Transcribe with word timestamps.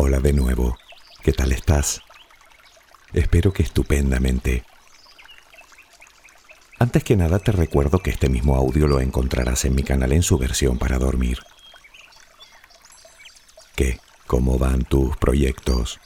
Hola 0.00 0.20
de 0.20 0.32
nuevo. 0.32 0.78
¿Qué 1.24 1.32
tal 1.32 1.50
estás? 1.50 2.02
Espero 3.12 3.52
que 3.52 3.64
estupendamente. 3.64 4.62
Antes 6.78 7.02
que 7.02 7.16
nada 7.16 7.40
te 7.40 7.50
recuerdo 7.50 7.98
que 7.98 8.10
este 8.10 8.28
mismo 8.28 8.54
audio 8.54 8.86
lo 8.86 9.00
encontrarás 9.00 9.64
en 9.64 9.74
mi 9.74 9.82
canal 9.82 10.12
en 10.12 10.22
su 10.22 10.38
versión 10.38 10.78
para 10.78 11.00
dormir. 11.00 11.40
¿Qué? 13.74 13.98
¿Cómo 14.28 14.56
van 14.56 14.84
tus 14.84 15.16
proyectos? 15.16 15.98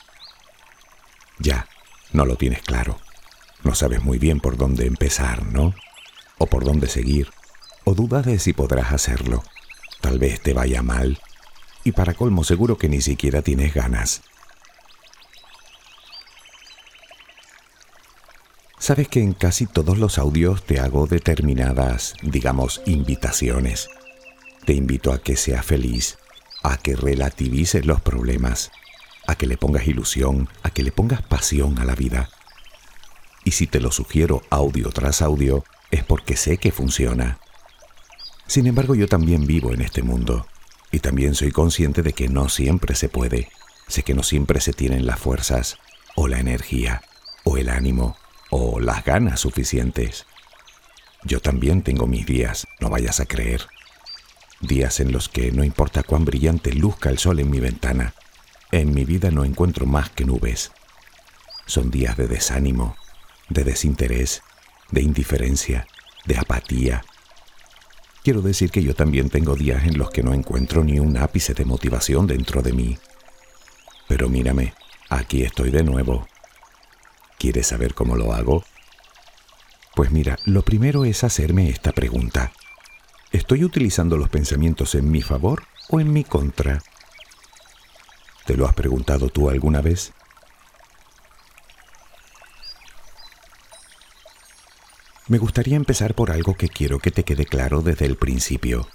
Ya, 1.38 1.68
no 2.14 2.24
lo 2.24 2.36
tienes 2.36 2.62
claro. 2.62 2.98
No 3.62 3.74
sabes 3.74 4.02
muy 4.02 4.18
bien 4.18 4.40
por 4.40 4.56
dónde 4.56 4.86
empezar, 4.86 5.44
¿no? 5.44 5.74
O 6.38 6.46
por 6.46 6.64
dónde 6.64 6.88
seguir. 6.88 7.28
O 7.84 7.92
dudas 7.92 8.24
de 8.24 8.38
si 8.38 8.54
podrás 8.54 8.90
hacerlo. 8.90 9.42
Tal 10.00 10.18
vez 10.18 10.40
te 10.40 10.54
vaya 10.54 10.80
mal. 10.80 11.20
Y 11.84 11.92
para 11.92 12.14
colmo 12.14 12.44
seguro 12.44 12.78
que 12.78 12.88
ni 12.88 13.00
siquiera 13.00 13.42
tienes 13.42 13.74
ganas. 13.74 14.22
Sabes 18.78 19.08
que 19.08 19.20
en 19.20 19.32
casi 19.32 19.66
todos 19.66 19.98
los 19.98 20.18
audios 20.18 20.64
te 20.64 20.80
hago 20.80 21.06
determinadas, 21.06 22.14
digamos, 22.22 22.82
invitaciones. 22.84 23.88
Te 24.64 24.74
invito 24.74 25.12
a 25.12 25.22
que 25.22 25.36
seas 25.36 25.64
feliz, 25.64 26.18
a 26.62 26.76
que 26.76 26.96
relativices 26.96 27.86
los 27.86 28.00
problemas, 28.00 28.72
a 29.26 29.36
que 29.36 29.46
le 29.46 29.56
pongas 29.56 29.86
ilusión, 29.86 30.48
a 30.62 30.70
que 30.70 30.82
le 30.82 30.92
pongas 30.92 31.22
pasión 31.22 31.78
a 31.78 31.84
la 31.84 31.94
vida. 31.94 32.28
Y 33.44 33.52
si 33.52 33.66
te 33.66 33.80
lo 33.80 33.92
sugiero 33.92 34.42
audio 34.50 34.90
tras 34.90 35.22
audio, 35.22 35.64
es 35.90 36.04
porque 36.04 36.36
sé 36.36 36.58
que 36.58 36.72
funciona. 36.72 37.38
Sin 38.46 38.66
embargo, 38.66 38.94
yo 38.94 39.06
también 39.06 39.46
vivo 39.46 39.72
en 39.72 39.82
este 39.82 40.02
mundo 40.02 40.46
y 40.92 41.00
también 41.00 41.34
soy 41.34 41.50
consciente 41.50 42.02
de 42.02 42.12
que 42.12 42.28
no 42.28 42.48
siempre 42.48 42.94
se 42.94 43.08
puede. 43.08 43.50
Sé 43.88 44.04
que 44.04 44.14
no 44.14 44.22
siempre 44.22 44.60
se 44.60 44.72
tienen 44.72 45.06
las 45.06 45.18
fuerzas, 45.18 45.78
o 46.14 46.28
la 46.28 46.38
energía, 46.38 47.02
o 47.44 47.56
el 47.56 47.70
ánimo, 47.70 48.16
o 48.50 48.78
las 48.78 49.02
ganas 49.04 49.40
suficientes. 49.40 50.26
Yo 51.24 51.40
también 51.40 51.82
tengo 51.82 52.06
mis 52.06 52.26
días, 52.26 52.66
no 52.78 52.90
vayas 52.90 53.20
a 53.20 53.26
creer. 53.26 53.66
Días 54.60 55.00
en 55.00 55.10
los 55.12 55.28
que 55.28 55.50
no 55.50 55.64
importa 55.64 56.02
cuán 56.02 56.24
brillante 56.24 56.72
luzca 56.72 57.08
el 57.08 57.18
sol 57.18 57.40
en 57.40 57.50
mi 57.50 57.58
ventana, 57.58 58.14
en 58.70 58.94
mi 58.94 59.04
vida 59.04 59.30
no 59.30 59.44
encuentro 59.44 59.86
más 59.86 60.10
que 60.10 60.24
nubes. 60.24 60.72
Son 61.66 61.90
días 61.90 62.16
de 62.16 62.28
desánimo, 62.28 62.96
de 63.48 63.64
desinterés, 63.64 64.42
de 64.90 65.02
indiferencia, 65.02 65.86
de 66.26 66.38
apatía. 66.38 67.02
Quiero 68.22 68.40
decir 68.40 68.70
que 68.70 68.84
yo 68.84 68.94
también 68.94 69.30
tengo 69.30 69.56
días 69.56 69.84
en 69.84 69.98
los 69.98 70.10
que 70.10 70.22
no 70.22 70.32
encuentro 70.32 70.84
ni 70.84 71.00
un 71.00 71.16
ápice 71.16 71.54
de 71.54 71.64
motivación 71.64 72.28
dentro 72.28 72.62
de 72.62 72.72
mí. 72.72 72.96
Pero 74.06 74.28
mírame, 74.28 74.74
aquí 75.08 75.42
estoy 75.42 75.70
de 75.70 75.82
nuevo. 75.82 76.28
¿Quieres 77.36 77.66
saber 77.66 77.94
cómo 77.94 78.14
lo 78.14 78.32
hago? 78.32 78.64
Pues 79.96 80.12
mira, 80.12 80.38
lo 80.44 80.62
primero 80.62 81.04
es 81.04 81.24
hacerme 81.24 81.68
esta 81.68 81.90
pregunta. 81.90 82.52
¿Estoy 83.32 83.64
utilizando 83.64 84.16
los 84.16 84.28
pensamientos 84.28 84.94
en 84.94 85.10
mi 85.10 85.20
favor 85.20 85.64
o 85.88 85.98
en 85.98 86.12
mi 86.12 86.22
contra? 86.22 86.80
¿Te 88.46 88.56
lo 88.56 88.66
has 88.66 88.74
preguntado 88.74 89.30
tú 89.30 89.50
alguna 89.50 89.80
vez? 89.80 90.12
Me 95.32 95.38
gustaría 95.38 95.76
empezar 95.76 96.12
por 96.14 96.30
algo 96.30 96.52
que 96.56 96.68
quiero 96.68 96.98
que 96.98 97.10
te 97.10 97.24
quede 97.24 97.46
claro 97.46 97.80
desde 97.80 98.04
el 98.04 98.16
principio. 98.16 98.86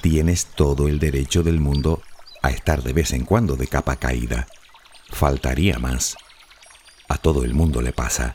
Tienes 0.00 0.46
todo 0.46 0.88
el 0.88 0.98
derecho 0.98 1.42
del 1.42 1.60
mundo 1.60 2.00
a 2.42 2.48
estar 2.48 2.82
de 2.82 2.94
vez 2.94 3.12
en 3.12 3.26
cuando 3.26 3.54
de 3.54 3.66
capa 3.66 3.96
caída. 3.96 4.46
Faltaría 5.10 5.78
más. 5.78 6.16
A 7.10 7.18
todo 7.18 7.44
el 7.44 7.52
mundo 7.52 7.82
le 7.82 7.92
pasa. 7.92 8.34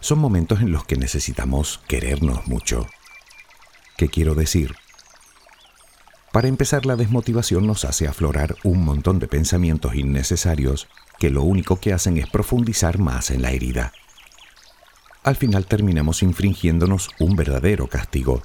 Son 0.00 0.18
momentos 0.18 0.62
en 0.62 0.72
los 0.72 0.86
que 0.86 0.96
necesitamos 0.96 1.82
querernos 1.86 2.46
mucho. 2.46 2.86
¿Qué 3.98 4.08
quiero 4.08 4.34
decir? 4.34 4.76
Para 6.32 6.48
empezar, 6.48 6.86
la 6.86 6.96
desmotivación 6.96 7.66
nos 7.66 7.84
hace 7.84 8.08
aflorar 8.08 8.56
un 8.64 8.82
montón 8.82 9.18
de 9.18 9.28
pensamientos 9.28 9.94
innecesarios 9.94 10.88
que 11.18 11.28
lo 11.28 11.42
único 11.42 11.78
que 11.78 11.92
hacen 11.92 12.16
es 12.16 12.30
profundizar 12.30 12.98
más 12.98 13.30
en 13.30 13.42
la 13.42 13.50
herida. 13.50 13.92
Al 15.26 15.34
final 15.34 15.66
terminamos 15.66 16.22
infringiéndonos 16.22 17.10
un 17.18 17.34
verdadero 17.34 17.88
castigo, 17.88 18.44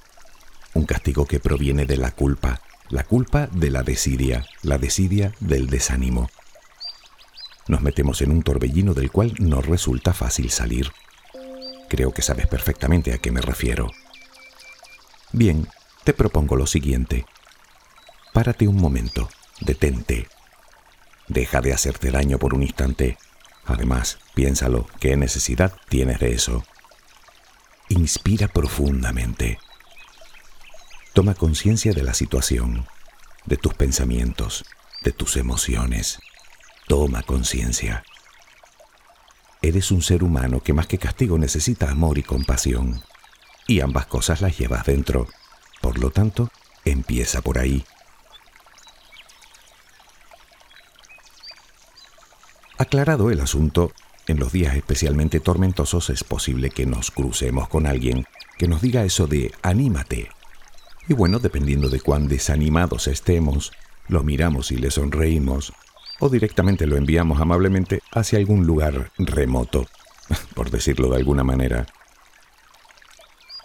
un 0.73 0.87
castigo 0.87 1.27
que 1.27 1.39
proviene 1.39 1.85
de 1.85 1.95
la 1.95 2.09
culpa, 2.09 2.59
la 2.89 3.03
culpa 3.03 3.45
de 3.51 3.69
la 3.69 3.83
desidia, 3.83 4.47
la 4.63 4.79
desidia 4.79 5.31
del 5.39 5.67
desánimo. 5.67 6.31
Nos 7.67 7.83
metemos 7.83 8.23
en 8.23 8.31
un 8.31 8.41
torbellino 8.41 8.95
del 8.95 9.11
cual 9.11 9.35
no 9.37 9.61
resulta 9.61 10.11
fácil 10.11 10.49
salir. 10.49 10.91
Creo 11.87 12.13
que 12.15 12.23
sabes 12.23 12.47
perfectamente 12.47 13.13
a 13.13 13.19
qué 13.19 13.29
me 13.29 13.41
refiero. 13.41 13.91
Bien, 15.33 15.67
te 16.03 16.13
propongo 16.13 16.55
lo 16.55 16.65
siguiente. 16.65 17.27
Párate 18.33 18.67
un 18.67 18.77
momento, 18.77 19.29
detente. 19.59 20.27
Deja 21.27 21.61
de 21.61 21.73
hacerte 21.73 22.09
daño 22.09 22.39
por 22.39 22.55
un 22.55 22.63
instante. 22.63 23.19
Además, 23.67 24.17
piénsalo, 24.33 24.87
¿qué 24.99 25.15
necesidad 25.15 25.77
tienes 25.87 26.17
de 26.17 26.33
eso? 26.33 26.63
Inspira 27.91 28.47
profundamente. 28.47 29.59
Toma 31.11 31.33
conciencia 31.33 31.91
de 31.91 32.03
la 32.03 32.13
situación, 32.13 32.87
de 33.43 33.57
tus 33.57 33.73
pensamientos, 33.73 34.63
de 35.03 35.11
tus 35.11 35.35
emociones. 35.35 36.19
Toma 36.87 37.21
conciencia. 37.21 38.05
Eres 39.61 39.91
un 39.91 40.01
ser 40.01 40.23
humano 40.23 40.61
que 40.61 40.71
más 40.71 40.87
que 40.87 40.99
castigo 40.99 41.37
necesita 41.37 41.91
amor 41.91 42.17
y 42.17 42.23
compasión. 42.23 43.03
Y 43.67 43.81
ambas 43.81 44.05
cosas 44.05 44.39
las 44.39 44.57
llevas 44.57 44.85
dentro. 44.85 45.27
Por 45.81 45.99
lo 45.99 46.11
tanto, 46.11 46.49
empieza 46.85 47.41
por 47.41 47.59
ahí. 47.59 47.83
Aclarado 52.77 53.31
el 53.31 53.41
asunto, 53.41 53.91
en 54.27 54.39
los 54.39 54.51
días 54.51 54.75
especialmente 54.75 55.39
tormentosos 55.39 56.09
es 56.09 56.23
posible 56.23 56.69
que 56.69 56.85
nos 56.85 57.11
crucemos 57.11 57.67
con 57.67 57.87
alguien 57.87 58.25
que 58.57 58.67
nos 58.67 58.81
diga 58.81 59.03
eso 59.03 59.27
de 59.27 59.51
anímate. 59.63 60.29
Y 61.07 61.13
bueno, 61.13 61.39
dependiendo 61.39 61.89
de 61.89 61.99
cuán 61.99 62.27
desanimados 62.27 63.07
estemos, 63.07 63.71
lo 64.07 64.23
miramos 64.23 64.71
y 64.71 64.75
le 64.75 64.91
sonreímos, 64.91 65.73
o 66.19 66.29
directamente 66.29 66.85
lo 66.85 66.95
enviamos 66.95 67.41
amablemente 67.41 68.01
hacia 68.11 68.37
algún 68.37 68.67
lugar 68.67 69.11
remoto, 69.17 69.87
por 70.55 70.69
decirlo 70.69 71.09
de 71.09 71.17
alguna 71.17 71.43
manera. 71.43 71.87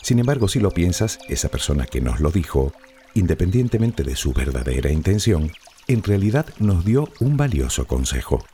Sin 0.03 0.19
embargo, 0.19 0.49
si 0.49 0.61
lo 0.61 0.71
piensas, 0.71 1.19
esa 1.29 1.49
persona 1.49 1.85
que 1.85 2.01
nos 2.01 2.21
lo 2.21 2.31
dijo, 2.31 2.73
independientemente 3.15 4.05
de 4.05 4.17
su 4.17 4.33
verdadera 4.33 4.91
intención, 4.91 5.53
en 5.89 6.03
realidad 6.03 6.47
nos 6.59 6.85
dio 6.85 7.11
un 7.21 7.37
valioso 7.37 7.87
consejo. 7.87 8.45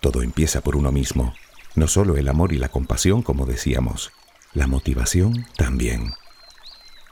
Todo 0.00 0.22
empieza 0.22 0.60
por 0.62 0.76
uno 0.76 0.92
mismo, 0.92 1.34
no 1.74 1.86
solo 1.86 2.16
el 2.16 2.28
amor 2.28 2.52
y 2.52 2.58
la 2.58 2.70
compasión, 2.70 3.22
como 3.22 3.46
decíamos, 3.46 4.12
la 4.54 4.66
motivación 4.66 5.46
también. 5.56 6.12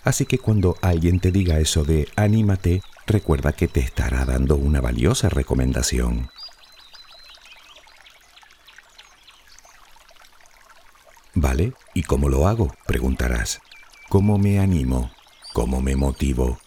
Así 0.04 0.24
que 0.24 0.38
cuando 0.38 0.76
alguien 0.80 1.20
te 1.20 1.30
diga 1.30 1.58
eso 1.58 1.84
de 1.84 2.08
anímate, 2.16 2.82
recuerda 3.06 3.52
que 3.52 3.68
te 3.68 3.80
estará 3.80 4.24
dando 4.24 4.56
una 4.56 4.80
valiosa 4.80 5.28
recomendación. 5.28 6.30
¿Vale? 11.34 11.74
¿Y 11.94 12.02
cómo 12.02 12.28
lo 12.28 12.48
hago? 12.48 12.74
Preguntarás. 12.86 13.60
¿Cómo 14.08 14.38
me 14.38 14.58
animo? 14.58 15.12
¿Cómo 15.52 15.80
me 15.80 15.94
motivo? 15.94 16.58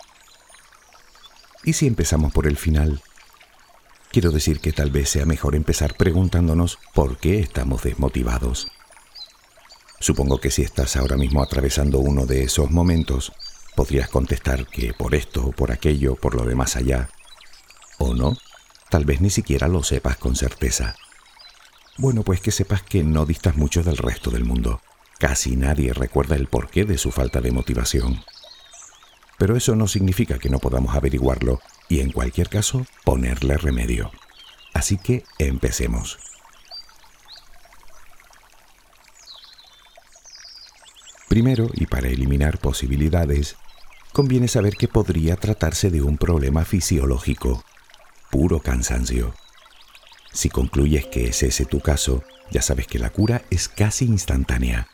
¿Y 1.64 1.74
si 1.74 1.88
empezamos 1.88 2.32
por 2.32 2.48
el 2.48 2.58
final? 2.58 3.02
Quiero 4.12 4.32
decir 4.32 4.60
que 4.60 4.74
tal 4.74 4.92
vez 4.92 5.10
sea 5.10 5.26
mejor 5.26 5.56
empezar 5.56 5.96
preguntándonos 5.96 6.80
por 6.94 7.18
qué 7.18 7.40
estamos 7.40 7.84
desmotivados. 7.84 8.68
Supongo 10.00 10.40
que 10.40 10.52
si 10.52 10.64
estás 10.64 10.96
ahora 10.96 11.16
mismo 11.16 11.42
atravesando 11.42 12.00
uno 12.00 12.26
de 12.26 12.44
esos 12.44 12.72
momentos, 12.72 13.32
Podrías 13.76 14.10
contestar 14.10 14.68
que 14.68 14.94
por 14.94 15.16
esto, 15.16 15.52
por 15.52 15.72
aquello, 15.72 16.16
por 16.16 16.36
lo 16.36 16.46
de 16.46 16.56
más 16.56 16.76
allá. 16.76 17.10
O 17.98 18.14
no, 18.14 18.38
tal 18.90 19.06
vez 19.06 19.22
ni 19.22 19.30
siquiera 19.30 19.68
lo 19.68 19.84
sepas 19.84 20.18
con 20.18 20.36
certeza. 20.36 20.96
Bueno, 21.98 22.24
pues 22.24 22.42
que 22.42 22.52
sepas 22.52 22.84
que 22.84 23.04
no 23.04 23.26
distas 23.26 23.56
mucho 23.56 23.84
del 23.84 23.98
resto 23.98 24.30
del 24.30 24.44
mundo. 24.44 24.82
Casi 25.20 25.56
nadie 25.56 25.94
recuerda 25.94 26.36
el 26.36 26.48
porqué 26.48 26.84
de 26.84 26.98
su 26.98 27.12
falta 27.12 27.42
de 27.42 27.52
motivación. 27.52 28.24
Pero 29.42 29.58
eso 29.58 29.76
no 29.76 29.88
significa 29.88 30.38
que 30.38 30.52
no 30.52 30.60
podamos 30.60 30.96
averiguarlo 30.96 31.62
y 31.90 32.02
en 32.02 32.12
cualquier 32.12 32.48
caso 32.48 32.86
ponerle 33.04 33.58
remedio. 33.58 34.12
Así 34.72 35.00
que 35.00 35.24
empecemos. 35.40 36.20
Primero, 41.28 41.72
y 41.74 41.88
para 41.88 42.10
eliminar 42.10 42.60
posibilidades, 42.60 43.56
conviene 44.14 44.48
saber 44.48 44.76
que 44.76 44.88
podría 44.88 45.36
tratarse 45.38 45.90
de 45.90 46.04
un 46.04 46.20
problema 46.20 46.64
fisiológico, 46.64 47.64
puro 48.30 48.60
cansancio. 48.60 49.34
Si 50.32 50.50
concluyes 50.50 51.08
que 51.08 51.30
es 51.30 51.42
ese 51.42 51.66
tu 51.66 51.80
caso, 51.80 52.24
ya 52.52 52.62
sabes 52.62 52.86
que 52.86 53.00
la 53.00 53.10
cura 53.10 53.42
es 53.50 53.70
casi 53.70 54.06
instantánea. 54.06 54.88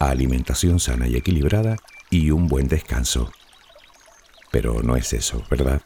Alimentación 0.00 0.80
sana 0.80 1.06
y 1.06 1.14
equilibrada 1.14 1.76
y 2.10 2.32
un 2.32 2.48
buen 2.48 2.66
descanso. 2.66 3.30
Pero 4.50 4.82
no 4.82 4.96
es 4.96 5.12
eso, 5.12 5.44
¿verdad? 5.50 5.82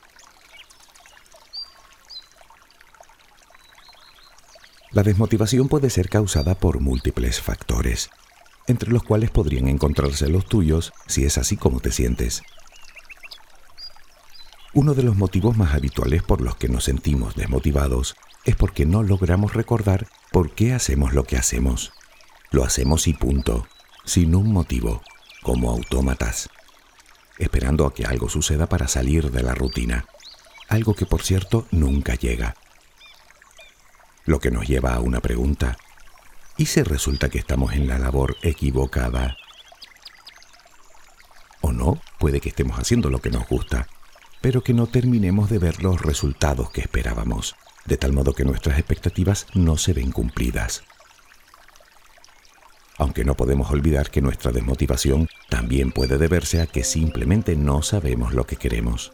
La 4.91 5.03
desmotivación 5.03 5.69
puede 5.69 5.91
ser 5.91 6.09
causada 6.09 6.55
por 6.55 6.81
múltiples 6.81 7.41
factores 7.41 8.11
entre 8.67 8.91
los 8.91 9.03
cuales 9.03 9.31
podrían 9.31 9.69
encontrarse 9.69 10.29
los 10.29 10.47
tuyos 10.47 10.93
si 11.07 11.25
es 11.25 11.39
así 11.39 11.57
como 11.57 11.81
te 11.81 11.91
sientes. 11.91 12.43
Uno 14.75 14.95
de 14.95 15.03
los 15.03 15.17
motivos 15.17 15.57
más 15.57 15.75
habituales 15.75 16.23
por 16.23 16.41
los 16.41 16.57
que 16.57 16.69
nos 16.69 16.85
sentimos 16.85 17.35
desmotivados 17.35 18.17
es 18.45 18.57
porque 18.57 18.87
no 18.87 19.03
logramos 19.03 19.55
recordar 19.55 20.07
por 20.31 20.55
qué 20.55 20.73
hacemos 20.73 21.13
lo 21.13 21.25
que 21.25 21.37
hacemos. 21.37 21.93
Lo 22.51 22.65
hacemos 22.65 23.07
y 23.07 23.13
punto, 23.13 23.67
sin 24.05 24.35
un 24.35 24.53
motivo, 24.53 25.03
como 25.43 25.71
autómatas, 25.71 26.49
esperando 27.39 27.87
a 27.87 27.95
que 27.95 28.05
algo 28.05 28.29
suceda 28.29 28.67
para 28.67 28.89
salir 28.89 29.31
de 29.31 29.43
la 29.43 29.55
rutina, 29.55 30.07
algo 30.69 30.95
que 30.95 31.07
por 31.07 31.23
cierto 31.23 31.67
nunca 31.71 32.15
llega. 32.15 32.55
Lo 34.25 34.39
que 34.41 34.51
nos 34.51 34.69
lleva 34.69 34.95
a 34.95 35.01
una 35.01 35.21
pregunta, 35.21 35.77
¿Y 36.57 36.67
si 36.67 36.83
resulta 36.83 37.31
que 37.31 37.39
estamos 37.39 37.73
en 37.73 37.89
la 37.89 37.99
labor 37.99 38.37
equivocada? 38.43 39.37
O 41.61 41.73
no, 41.73 42.01
puede 42.19 42.41
que 42.41 42.51
estemos 42.51 42.79
haciendo 42.79 43.09
lo 43.09 43.21
que 43.21 43.31
nos 43.31 43.49
gusta, 43.49 43.89
pero 44.41 44.63
que 44.63 44.75
no 44.75 44.87
terminemos 44.87 45.49
de 45.49 45.59
ver 45.59 45.83
los 45.83 46.03
resultados 46.03 46.71
que 46.71 46.83
esperábamos, 46.83 47.57
de 47.87 47.97
tal 47.97 48.13
modo 48.13 48.35
que 48.35 48.45
nuestras 48.45 48.79
expectativas 48.79 49.47
no 49.55 49.79
se 49.79 49.93
ven 49.93 50.13
cumplidas. 50.13 50.83
Aunque 53.03 53.25
no 53.25 53.35
podemos 53.35 53.69
olvidar 53.73 54.13
que 54.13 54.23
nuestra 54.23 54.53
desmotivación 54.53 55.29
también 55.49 55.91
puede 55.91 56.19
deberse 56.19 56.61
a 56.61 56.69
que 56.69 56.85
simplemente 56.85 57.57
no 57.57 57.83
sabemos 57.83 58.33
lo 58.33 58.47
que 58.47 58.55
queremos. 58.55 59.13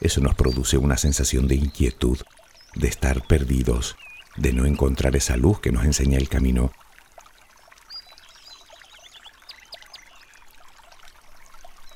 Eso 0.00 0.20
nos 0.20 0.36
produce 0.36 0.78
una 0.78 0.96
sensación 0.96 1.48
de 1.48 1.56
inquietud, 1.56 2.20
de 2.76 2.86
estar 2.86 3.26
perdidos, 3.26 3.96
de 4.36 4.52
no 4.52 4.66
encontrar 4.66 5.16
esa 5.16 5.36
luz 5.36 5.58
que 5.58 5.72
nos 5.72 5.84
enseña 5.84 6.16
el 6.16 6.28
camino. 6.28 6.70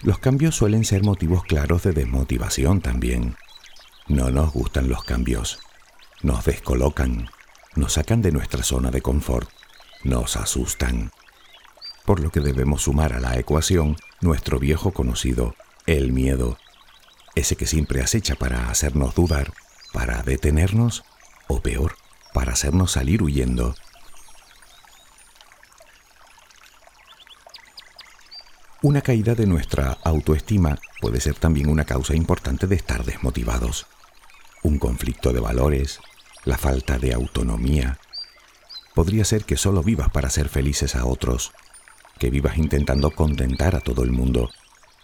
Los 0.03 0.19
cambios 0.19 0.57
suelen 0.57 0.85
ser 0.85 1.05
motivos 1.05 1.45
claros 1.45 1.85
de 1.85 1.93
desmotivación 1.93 2.81
también. 2.81 3.37
No 4.09 4.29
nos 4.31 4.53
gustan 4.53 4.89
los 4.89 5.05
cambios. 5.05 5.61
Nos 6.23 6.45
descolocan, 6.45 7.29
nos 7.77 7.93
sacan 7.93 8.23
de 8.23 8.33
nuestra 8.33 8.65
zona 8.65 8.91
de 8.91 9.03
confort, 9.03 9.49
nos 10.05 10.37
asustan. 10.37 11.11
Por 12.05 12.21
lo 12.21 12.31
que 12.31 12.41
debemos 12.41 12.83
sumar 12.83 13.13
a 13.15 13.21
la 13.21 13.39
ecuación 13.39 13.97
nuestro 14.21 14.59
viejo 14.59 14.93
conocido, 14.93 15.55
el 15.87 16.13
miedo, 16.13 16.59
ese 17.35 17.57
que 17.57 17.67
siempre 17.67 18.03
acecha 18.03 18.37
para 18.37 18.71
hacernos 18.71 19.15
dudar, 19.15 19.53
para 19.93 20.23
detenernos 20.23 21.05
o 21.49 21.61
peor, 21.61 21.97
para 22.33 22.53
hacernos 22.53 22.93
salir 22.93 23.23
huyendo. 23.23 23.75
Una 28.83 29.01
caída 29.01 29.35
de 29.35 29.47
nuestra 29.47 29.97
autoestima 30.05 30.79
puede 31.01 31.21
ser 31.21 31.37
también 31.37 31.71
una 31.71 31.87
causa 31.87 32.15
importante 32.15 32.67
de 32.67 32.77
estar 32.77 33.03
desmotivados. 33.05 33.87
Un 34.63 34.79
conflicto 34.79 35.33
de 35.33 35.41
valores, 35.41 36.01
la 36.45 36.59
falta 36.59 36.99
de 36.99 37.15
autonomía. 37.15 37.99
Podría 38.95 39.25
ser 39.25 39.45
que 39.45 39.57
solo 39.57 39.83
vivas 39.83 40.09
para 40.11 40.31
ser 40.31 40.49
felices 40.49 40.95
a 40.95 41.05
otros, 41.05 41.53
que 42.19 42.31
vivas 42.31 42.59
intentando 42.59 43.11
contentar 43.11 43.75
a 43.75 43.81
todo 43.81 44.05
el 44.05 44.13
mundo, 44.13 44.51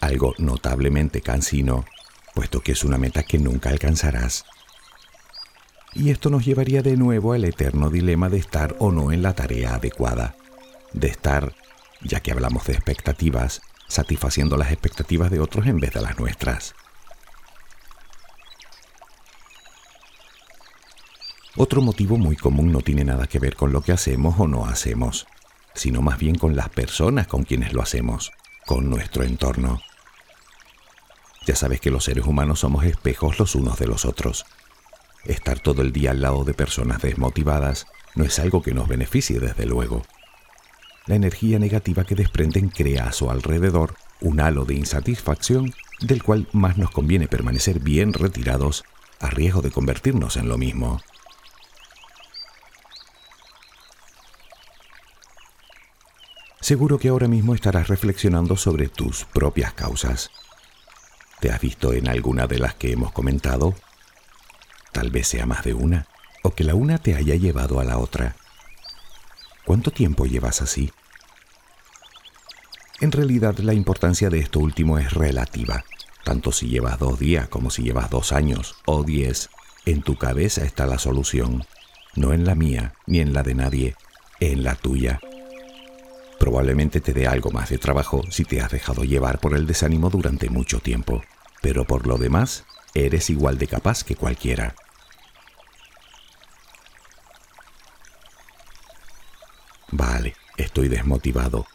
algo 0.00 0.34
notablemente 0.38 1.20
cansino, 1.20 1.84
puesto 2.34 2.60
que 2.60 2.72
es 2.72 2.84
una 2.84 2.98
meta 2.98 3.25
que 3.25 3.38
nunca 3.38 3.70
alcanzarás. 3.70 4.44
Y 5.92 6.10
esto 6.10 6.31
nos 6.31 6.44
llevaría 6.44 6.82
de 6.82 6.96
nuevo 6.96 7.32
al 7.32 7.44
eterno 7.44 7.90
dilema 7.90 8.28
de 8.28 8.38
estar 8.38 8.76
o 8.78 8.92
no 8.92 9.10
en 9.10 9.22
la 9.22 9.34
tarea 9.34 9.75
adecuada, 9.75 10.37
de 10.92 11.08
estar, 11.08 11.54
ya 12.00 12.20
que 12.20 12.31
hablamos 12.31 12.66
de 12.66 12.75
expectativas, 12.75 13.60
satisfaciendo 13.88 14.56
las 14.56 14.70
expectativas 14.70 15.32
de 15.32 15.40
otros 15.40 15.66
en 15.66 15.81
vez 15.81 15.92
de 15.92 16.00
las 16.00 16.19
nuestras. 16.19 16.75
Otro 21.62 21.82
motivo 21.82 22.16
muy 22.16 22.36
común 22.36 22.72
no 22.72 22.80
tiene 22.80 23.04
nada 23.04 23.26
que 23.26 23.38
ver 23.38 23.54
con 23.54 23.70
lo 23.70 23.82
que 23.82 23.92
hacemos 23.92 24.36
o 24.38 24.48
no 24.48 24.64
hacemos, 24.64 25.26
sino 25.74 26.00
más 26.00 26.18
bien 26.18 26.36
con 26.36 26.56
las 26.56 26.70
personas 26.70 27.26
con 27.26 27.42
quienes 27.42 27.74
lo 27.74 27.82
hacemos, 27.82 28.32
con 28.64 28.88
nuestro 28.88 29.24
entorno. 29.24 29.82
Ya 31.46 31.54
sabes 31.54 31.82
que 31.82 31.90
los 31.90 32.04
seres 32.04 32.24
humanos 32.24 32.60
somos 32.60 32.86
espejos 32.86 33.38
los 33.38 33.54
unos 33.56 33.78
de 33.78 33.86
los 33.86 34.06
otros 34.06 34.46
Estar 35.26 35.60
todo 35.60 35.82
el 35.82 35.92
día 35.92 36.12
al 36.12 36.22
lado 36.22 36.44
de 36.44 36.54
personas 36.54 37.02
desmotivadas 37.02 37.86
no 38.14 38.24
es 38.24 38.38
algo 38.38 38.62
que 38.62 38.72
nos 38.72 38.88
beneficie, 38.88 39.38
desde 39.38 39.66
luego. 39.66 40.02
La 41.04 41.14
energía 41.14 41.58
negativa 41.58 42.04
que 42.04 42.14
desprenden 42.14 42.70
crea 42.70 43.08
a 43.08 43.12
su 43.12 43.30
alrededor 43.30 43.96
un 44.22 44.40
halo 44.40 44.64
de 44.64 44.76
insatisfacción 44.76 45.74
del 46.00 46.22
cual 46.22 46.48
más 46.52 46.78
nos 46.78 46.90
conviene 46.90 47.28
permanecer 47.28 47.80
bien 47.80 48.14
retirados 48.14 48.82
a 49.18 49.28
riesgo 49.28 49.61
de 49.61 49.70
convertirnos 49.70 50.38
en 50.38 50.49
lo 50.49 50.56
mismo. 50.56 51.02
Seguro 56.61 56.99
que 56.99 57.09
ahora 57.09 57.29
mismo 57.29 57.55
estarás 57.55 57.88
reflexionando 57.88 58.57
sobre 58.57 58.88
tus 58.88 59.25
propias 59.25 59.73
causas. 59.73 60.31
¿Te 61.40 61.50
has 61.50 61.61
visto 61.61 61.93
en 61.93 62.09
alguna 62.09 62.47
de 62.47 62.59
las 62.59 62.75
que 62.75 62.93
hemos 62.93 63.12
comentado 63.12 63.75
Tal 64.93 65.11
vez 65.11 65.29
sea 65.29 65.47
más 65.47 65.64
de 65.64 65.75
una, 65.75 66.07
o 66.43 66.55
que 66.55 66.64
la 66.64 66.75
una 66.75 66.99
te 66.99 67.14
haya 67.14 67.35
llevado 67.37 67.81
a 67.81 67.85
la 67.85 67.99
otra. 67.99 68.37
¿Cuánto 69.64 69.90
tiempo 69.90 70.26
llevas 70.26 70.62
así? 70.62 70.90
En 73.00 73.12
realidad 73.12 73.57
la 73.59 73.73
importancia 73.73 74.31
de 74.31 74.40
esto 74.40 74.59
último 74.59 74.99
es 74.99 75.12
relativa. 75.12 75.85
Tanto 76.25 76.52
si 76.52 76.69
llevas 76.69 76.99
dos 76.99 77.19
días 77.19 77.49
como 77.49 77.71
si 77.71 77.83
llevas 77.83 78.11
dos 78.11 78.33
años 78.33 78.76
o 78.85 79.05
diez, 79.05 79.49
en 79.87 80.02
tu 80.02 80.17
cabeza 80.17 80.64
está 80.64 80.87
la 80.87 80.99
solución, 80.99 81.64
no 82.14 82.33
en 82.33 82.45
la 82.45 82.55
mía 82.55 82.95
ni 83.07 83.21
en 83.21 83.33
la 83.33 83.43
de 83.43 83.55
nadie, 83.55 83.97
en 84.40 84.64
la 84.64 84.75
tuya. 84.75 85.21
Probablemente 86.40 87.02
te 87.02 87.12
dé 87.12 87.26
algo 87.26 87.50
más 87.50 87.68
de 87.68 87.76
trabajo 87.76 88.23
si 88.30 88.47
te 88.47 88.62
has 88.62 88.73
dejado 88.73 89.04
llevar 89.04 89.40
por 89.40 89.54
el 89.54 89.66
desánimo 89.66 90.09
durante 90.09 90.49
mucho 90.49 90.80
tiempo, 90.80 91.23
pero 91.61 91.85
por 91.85 92.06
lo 92.06 92.16
demás 92.16 92.64
eres 92.94 93.28
igual 93.28 93.59
de 93.59 93.66
capaz 93.66 94.02
que 94.04 94.16
cualquiera. 94.16 94.75
Vale, 99.92 100.35
estoy 100.56 100.88
desmotivado. 100.88 101.66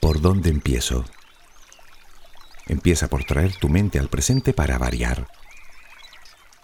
¿Por 0.00 0.22
dónde 0.22 0.48
empiezo? 0.48 1.04
Empieza 2.68 3.08
por 3.08 3.24
traer 3.24 3.54
tu 3.56 3.68
mente 3.68 3.98
al 3.98 4.08
presente 4.08 4.54
para 4.54 4.78
variar. 4.78 5.28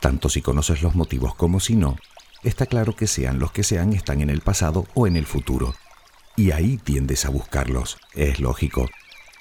Tanto 0.01 0.31
si 0.31 0.41
conoces 0.41 0.81
los 0.81 0.95
motivos 0.95 1.35
como 1.35 1.61
si 1.61 1.77
no, 1.77 1.99
está 2.43 2.65
claro 2.65 2.97
que 2.97 3.07
sean 3.07 3.39
los 3.39 3.53
que 3.53 3.65
sean 3.65 3.93
están 3.93 4.23
en 4.23 4.31
el 4.31 4.41
pasado 4.41 4.87
o 4.95 5.07
en 5.07 5.19
el 5.19 5.27
futuro. 5.27 5.75
Y 6.39 6.53
ahí 6.53 6.77
tiendes 6.77 7.25
a 7.25 7.31
buscarlos, 7.31 7.99
es 8.15 8.39
lógico. 8.39 8.89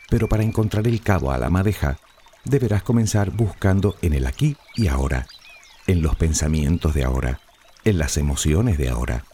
Pero 0.10 0.28
para 0.28 0.42
encontrar 0.42 0.88
el 0.88 1.00
cabo 1.04 1.32
a 1.32 1.38
la 1.38 1.52
madeja, 1.52 2.00
deberás 2.44 2.82
comenzar 2.82 3.30
buscando 3.30 3.96
en 4.02 4.14
el 4.14 4.26
aquí 4.26 4.58
y 4.76 4.88
ahora, 4.88 5.28
en 5.86 6.02
los 6.02 6.16
pensamientos 6.16 6.96
de 6.96 7.04
ahora, 7.04 7.40
en 7.86 8.00
las 8.00 8.18
emociones 8.18 8.80
de 8.80 8.90
ahora, 8.90 9.26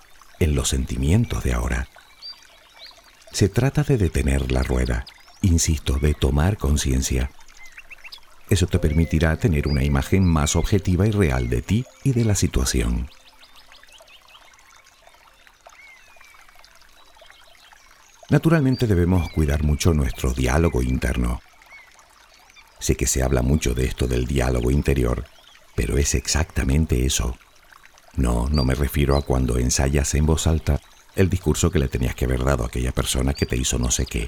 en 0.41 0.55
los 0.55 0.67
sentimientos 0.67 1.45
de 1.45 1.53
ahora. 1.53 1.87
Se 3.31 3.47
trata 3.47 3.83
de 3.83 3.97
detener 3.97 4.51
la 4.51 4.63
rueda, 4.63 5.05
insisto, 5.41 5.99
de 5.99 6.13
tomar 6.13 6.57
conciencia. 6.57 7.31
Eso 8.49 8.67
te 8.67 8.77
permitirá 8.77 9.37
tener 9.37 9.69
una 9.69 9.85
imagen 9.85 10.25
más 10.25 10.57
objetiva 10.57 11.07
y 11.07 11.11
real 11.11 11.49
de 11.49 11.61
ti 11.61 11.85
y 12.03 12.11
de 12.11 12.25
la 12.25 12.35
situación. 12.35 13.07
Naturalmente 18.33 18.87
debemos 18.87 19.29
cuidar 19.29 19.61
mucho 19.61 19.93
nuestro 19.93 20.33
diálogo 20.33 20.81
interno. 20.81 21.39
Sé 22.79 22.95
que 22.95 23.05
se 23.05 23.21
habla 23.21 23.43
mucho 23.43 23.75
de 23.75 23.85
esto 23.85 24.07
del 24.07 24.25
diálogo 24.25 24.71
interior, 24.71 25.25
pero 25.75 25.99
es 25.99 26.15
exactamente 26.15 27.05
eso. 27.05 27.37
No, 28.15 28.49
no 28.49 28.65
me 28.65 28.73
refiero 28.73 29.17
a 29.17 29.21
cuando 29.21 29.59
ensayas 29.59 30.15
en 30.15 30.25
voz 30.25 30.47
alta 30.47 30.81
el 31.15 31.29
discurso 31.29 31.69
que 31.69 31.77
le 31.77 31.89
tenías 31.89 32.15
que 32.15 32.25
haber 32.25 32.43
dado 32.43 32.63
a 32.63 32.67
aquella 32.69 32.91
persona 32.91 33.35
que 33.35 33.45
te 33.45 33.55
hizo 33.55 33.77
no 33.77 33.91
sé 33.91 34.07
qué. 34.07 34.27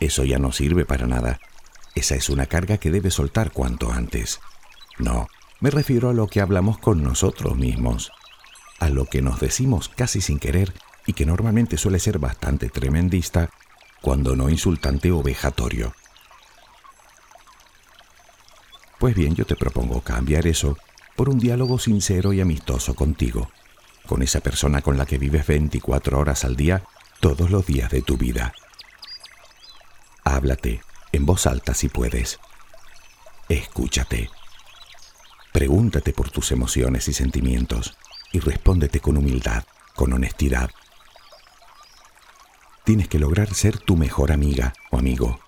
Eso 0.00 0.24
ya 0.24 0.40
no 0.40 0.50
sirve 0.50 0.84
para 0.84 1.06
nada. 1.06 1.38
Esa 1.94 2.16
es 2.16 2.30
una 2.30 2.46
carga 2.46 2.78
que 2.78 2.90
debes 2.90 3.14
soltar 3.14 3.52
cuanto 3.52 3.92
antes. 3.92 4.40
No, 4.98 5.28
me 5.60 5.70
refiero 5.70 6.10
a 6.10 6.14
lo 6.14 6.26
que 6.26 6.40
hablamos 6.40 6.78
con 6.78 7.04
nosotros 7.04 7.56
mismos, 7.56 8.10
a 8.80 8.88
lo 8.88 9.04
que 9.04 9.22
nos 9.22 9.38
decimos 9.38 9.88
casi 9.88 10.20
sin 10.20 10.40
querer 10.40 10.74
y 11.06 11.12
que 11.12 11.26
normalmente 11.26 11.76
suele 11.76 11.98
ser 11.98 12.18
bastante 12.18 12.68
tremendista, 12.68 13.50
cuando 14.00 14.36
no 14.36 14.48
insultante 14.48 15.10
o 15.10 15.22
vejatorio. 15.22 15.94
Pues 18.98 19.14
bien, 19.14 19.34
yo 19.34 19.46
te 19.46 19.56
propongo 19.56 20.02
cambiar 20.02 20.46
eso 20.46 20.76
por 21.16 21.28
un 21.28 21.38
diálogo 21.38 21.78
sincero 21.78 22.32
y 22.32 22.40
amistoso 22.40 22.94
contigo, 22.94 23.50
con 24.06 24.22
esa 24.22 24.40
persona 24.40 24.82
con 24.82 24.96
la 24.96 25.06
que 25.06 25.18
vives 25.18 25.46
24 25.46 26.18
horas 26.18 26.44
al 26.44 26.56
día 26.56 26.84
todos 27.20 27.50
los 27.50 27.66
días 27.66 27.90
de 27.90 28.02
tu 28.02 28.16
vida. 28.16 28.52
Háblate 30.24 30.82
en 31.12 31.26
voz 31.26 31.46
alta 31.46 31.74
si 31.74 31.88
puedes. 31.88 32.38
Escúchate. 33.48 34.30
Pregúntate 35.52 36.12
por 36.12 36.30
tus 36.30 36.52
emociones 36.52 37.08
y 37.08 37.12
sentimientos 37.12 37.96
y 38.32 38.38
respóndete 38.38 39.00
con 39.00 39.16
humildad, 39.16 39.64
con 39.94 40.12
honestidad, 40.12 40.70
tienes 42.90 43.06
que 43.06 43.20
lograr 43.20 43.54
ser 43.54 43.78
tu 43.78 43.96
mejor 43.96 44.32
amiga 44.32 44.72
o 44.90 44.98
amigo. 44.98 45.38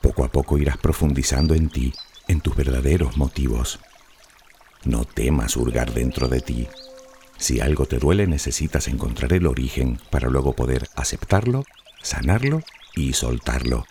Poco 0.00 0.24
a 0.24 0.28
poco 0.28 0.56
irás 0.56 0.78
profundizando 0.78 1.52
en 1.52 1.68
ti, 1.68 1.92
en 2.26 2.40
tus 2.40 2.56
verdaderos 2.56 3.18
motivos. 3.18 3.80
No 4.82 5.04
temas 5.04 5.58
hurgar 5.58 5.92
dentro 5.92 6.28
de 6.28 6.40
ti. 6.40 6.68
Si 7.36 7.60
algo 7.60 7.84
te 7.84 7.98
duele 7.98 8.26
necesitas 8.26 8.88
encontrar 8.88 9.34
el 9.34 9.46
origen 9.46 10.00
para 10.10 10.30
luego 10.30 10.54
poder 10.54 10.88
aceptarlo, 10.96 11.64
sanarlo 12.00 12.62
y 12.94 13.12
soltarlo. 13.12 13.84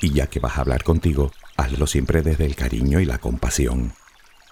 Y 0.00 0.14
ya 0.14 0.26
que 0.26 0.40
vas 0.40 0.58
a 0.58 0.62
hablar 0.62 0.82
contigo, 0.82 1.30
hazlo 1.56 1.86
siempre 1.86 2.22
desde 2.22 2.44
el 2.44 2.56
cariño 2.56 2.98
y 2.98 3.04
la 3.04 3.18
compasión. 3.18 3.92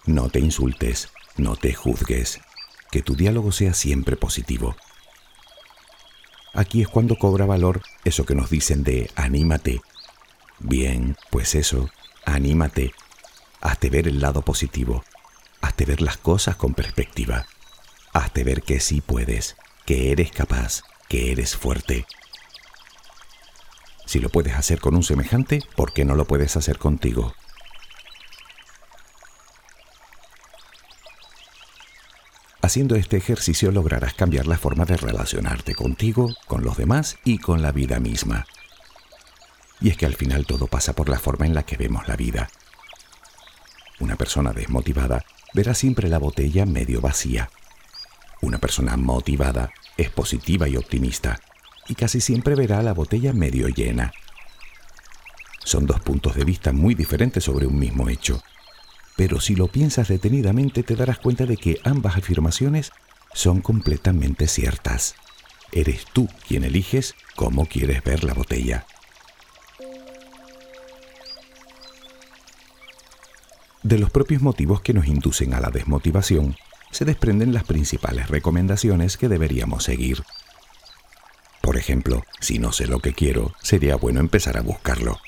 No 0.07 0.29
te 0.29 0.39
insultes, 0.39 1.09
no 1.37 1.57
te 1.57 1.75
juzgues, 1.75 2.41
que 2.93 3.03
tu 3.03 3.17
diálogo 3.17 3.51
sea 3.51 3.75
siempre 3.75 4.15
positivo. 4.17 4.77
Aquí 6.55 6.83
es 6.83 6.89
cuando 6.89 7.17
cobra 7.17 7.47
valor 7.47 7.83
eso 8.05 8.25
que 8.25 8.37
nos 8.37 8.49
dicen 8.49 8.85
de 8.85 9.11
anímate. 9.17 9.83
Bien, 10.61 11.17
pues 11.31 11.57
eso, 11.57 11.91
anímate. 12.25 12.93
Hazte 13.61 13.91
ver 13.91 14.07
el 14.07 14.21
lado 14.21 14.43
positivo. 14.43 15.05
Hazte 15.61 15.85
ver 15.85 16.01
las 16.01 16.17
cosas 16.17 16.55
con 16.55 16.75
perspectiva. 16.75 17.47
Hazte 18.13 18.45
ver 18.45 18.63
que 18.63 18.79
sí 18.79 19.01
puedes, 19.01 19.57
que 19.85 20.13
eres 20.13 20.31
capaz, 20.31 20.83
que 21.09 21.33
eres 21.33 21.57
fuerte. 21.57 22.07
Si 24.07 24.21
lo 24.21 24.29
puedes 24.29 24.55
hacer 24.55 24.81
con 24.81 24.95
un 24.95 25.03
semejante, 25.03 25.61
¿por 25.75 25.93
qué 25.93 26.05
no 26.05 26.15
lo 26.15 26.25
puedes 26.25 26.57
hacer 26.57 26.79
contigo? 26.79 27.35
Haciendo 32.65 32.97
este 32.97 33.19
ejercicio 33.19 33.71
lograrás 33.73 34.15
cambiar 34.15 34.47
la 34.47 34.57
forma 34.57 34.87
de 34.87 34.97
relacionarte 34.97 35.75
contigo, 35.75 36.35
con 36.47 36.65
los 36.65 36.79
demás 36.79 37.19
y 37.23 37.37
con 37.37 37.61
la 37.61 37.73
vida 37.73 38.01
misma. 38.01 38.47
Y 39.83 39.91
es 39.91 39.99
que 39.99 40.07
al 40.07 40.15
final 40.15 40.47
todo 40.47 40.67
pasa 40.67 40.95
por 40.95 41.11
la 41.11 41.19
forma 41.19 41.45
en 41.45 41.53
la 41.53 41.65
que 41.65 41.77
vemos 41.77 42.09
la 42.09 42.17
vida. 42.17 42.49
Una 44.01 44.17
persona 44.17 44.55
desmotivada 44.55 45.27
verá 45.53 45.75
siempre 45.75 46.09
la 46.09 46.19
botella 46.19 46.65
medio 46.65 47.03
vacía. 47.03 47.51
Una 48.41 48.57
persona 48.57 48.97
motivada 48.97 49.71
es 49.99 50.09
positiva 50.09 50.67
y 50.67 50.79
optimista 50.79 51.39
y 51.87 51.95
casi 51.95 52.23
siempre 52.23 52.55
verá 52.55 52.81
la 52.81 52.95
botella 52.95 53.35
medio 53.35 53.69
llena. 53.69 54.11
Son 55.63 55.85
dos 55.85 56.01
puntos 56.01 56.35
de 56.35 56.45
vista 56.45 56.73
muy 56.73 56.95
diferentes 56.95 57.45
sobre 57.45 57.67
un 57.67 57.79
mismo 57.79 58.09
hecho 58.09 58.43
pero 59.17 59.41
si 59.41 59.55
lo 59.55 59.69
piensas 59.69 60.09
detenidamente 60.09 60.83
te 60.83 60.97
darás 60.97 61.19
cuenta 61.19 61.47
de 61.47 61.57
que 61.57 61.79
ambas 61.85 62.17
afirmaciones 62.17 62.93
son 63.33 63.61
completamente 63.61 64.47
ciertas. 64.47 65.15
Eres 65.73 66.05
tú 66.13 66.29
quien 66.47 66.65
eliges 66.65 67.15
cómo 67.35 67.67
quieres 67.67 68.03
ver 68.03 68.25
la 68.25 68.35
botella. 68.35 68.87
De 73.83 73.99
los 73.99 74.11
propios 74.11 74.41
motivos 74.41 74.81
que 74.81 74.95
nos 74.95 75.07
inducen 75.07 75.53
a 75.53 75.61
la 75.61 75.71
desmotivación, 75.71 76.57
se 76.91 77.05
desprenden 77.05 77.53
las 77.53 77.65
principales 77.65 78.29
recomendaciones 78.29 79.17
que 79.17 79.29
deberíamos 79.29 79.85
seguir. 79.85 80.23
Por 81.61 81.77
ejemplo, 81.77 82.23
si 82.41 82.59
no 82.59 82.73
sé 82.73 82.87
lo 82.87 83.01
que 83.01 83.13
quiero, 83.13 83.53
sería 83.63 83.97
bueno 83.97 84.21
empezar 84.21 84.57
a 84.57 84.63
buscarlo 84.63 85.19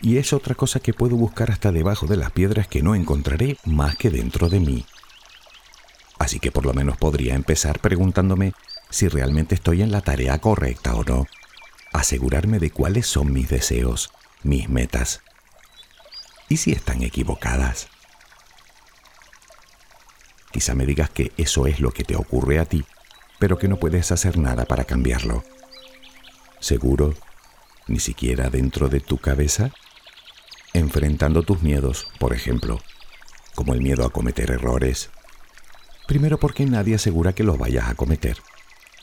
y 0.00 0.18
es 0.18 0.32
otra 0.32 0.54
cosa 0.54 0.80
que 0.80 0.94
puedo 0.94 1.16
buscar 1.16 1.50
hasta 1.50 1.72
debajo 1.72 2.06
de 2.06 2.16
las 2.16 2.30
piedras 2.30 2.68
que 2.68 2.82
no 2.82 2.94
encontraré 2.94 3.56
más 3.64 3.96
que 3.96 4.10
dentro 4.10 4.48
de 4.48 4.60
mí. 4.60 4.86
Así 6.18 6.40
que 6.40 6.50
por 6.50 6.66
lo 6.66 6.74
menos 6.74 6.96
podría 6.96 7.34
empezar 7.34 7.80
preguntándome 7.80 8.52
si 8.90 9.08
realmente 9.08 9.54
estoy 9.54 9.82
en 9.82 9.92
la 9.92 10.00
tarea 10.00 10.38
correcta 10.38 10.94
o 10.94 11.04
no. 11.04 11.26
Asegurarme 11.92 12.58
de 12.58 12.70
cuáles 12.70 13.06
son 13.06 13.32
mis 13.32 13.48
deseos, 13.48 14.10
mis 14.42 14.68
metas. 14.68 15.20
¿Y 16.48 16.58
si 16.58 16.72
están 16.72 17.02
equivocadas? 17.02 17.88
Quizá 20.50 20.74
me 20.74 20.86
digas 20.86 21.10
que 21.10 21.32
eso 21.36 21.66
es 21.66 21.80
lo 21.80 21.92
que 21.92 22.04
te 22.04 22.16
ocurre 22.16 22.58
a 22.58 22.64
ti, 22.64 22.84
pero 23.38 23.58
que 23.58 23.68
no 23.68 23.76
puedes 23.76 24.10
hacer 24.12 24.38
nada 24.38 24.64
para 24.64 24.84
cambiarlo. 24.84 25.44
¿Seguro? 26.60 27.14
¿Ni 27.86 28.00
siquiera 28.00 28.50
dentro 28.50 28.88
de 28.88 29.00
tu 29.00 29.18
cabeza? 29.18 29.70
Enfrentando 30.74 31.42
tus 31.42 31.62
miedos, 31.62 32.08
por 32.18 32.32
ejemplo, 32.32 32.80
como 33.54 33.74
el 33.74 33.80
miedo 33.80 34.04
a 34.04 34.10
cometer 34.10 34.50
errores. 34.50 35.10
Primero 36.06 36.38
porque 36.38 36.64
nadie 36.64 36.94
asegura 36.94 37.34
que 37.34 37.44
los 37.44 37.58
vayas 37.58 37.88
a 37.88 37.94
cometer. 37.94 38.38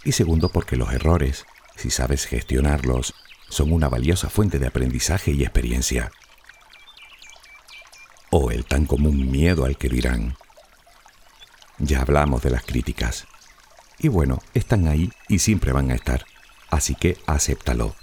Y 0.03 0.13
segundo 0.13 0.49
porque 0.49 0.75
los 0.75 0.93
errores, 0.93 1.45
si 1.75 1.89
sabes 1.89 2.25
gestionarlos, 2.25 3.13
son 3.49 3.71
una 3.71 3.89
valiosa 3.89 4.29
fuente 4.29 4.59
de 4.59 4.67
aprendizaje 4.67 5.31
y 5.31 5.43
experiencia. 5.43 6.11
O 8.29 8.51
el 8.51 8.65
tan 8.65 8.85
común 8.85 9.31
miedo 9.31 9.65
al 9.65 9.77
que 9.77 9.89
dirán. 9.89 10.35
Ya 11.77 12.01
hablamos 12.01 12.41
de 12.41 12.51
las 12.51 12.63
críticas. 12.63 13.27
Y 13.99 14.07
bueno, 14.07 14.39
están 14.53 14.87
ahí 14.87 15.11
y 15.27 15.39
siempre 15.39 15.73
van 15.73 15.91
a 15.91 15.95
estar. 15.95 16.25
Así 16.69 16.95
que 16.95 17.17
acéptalo. 17.27 17.95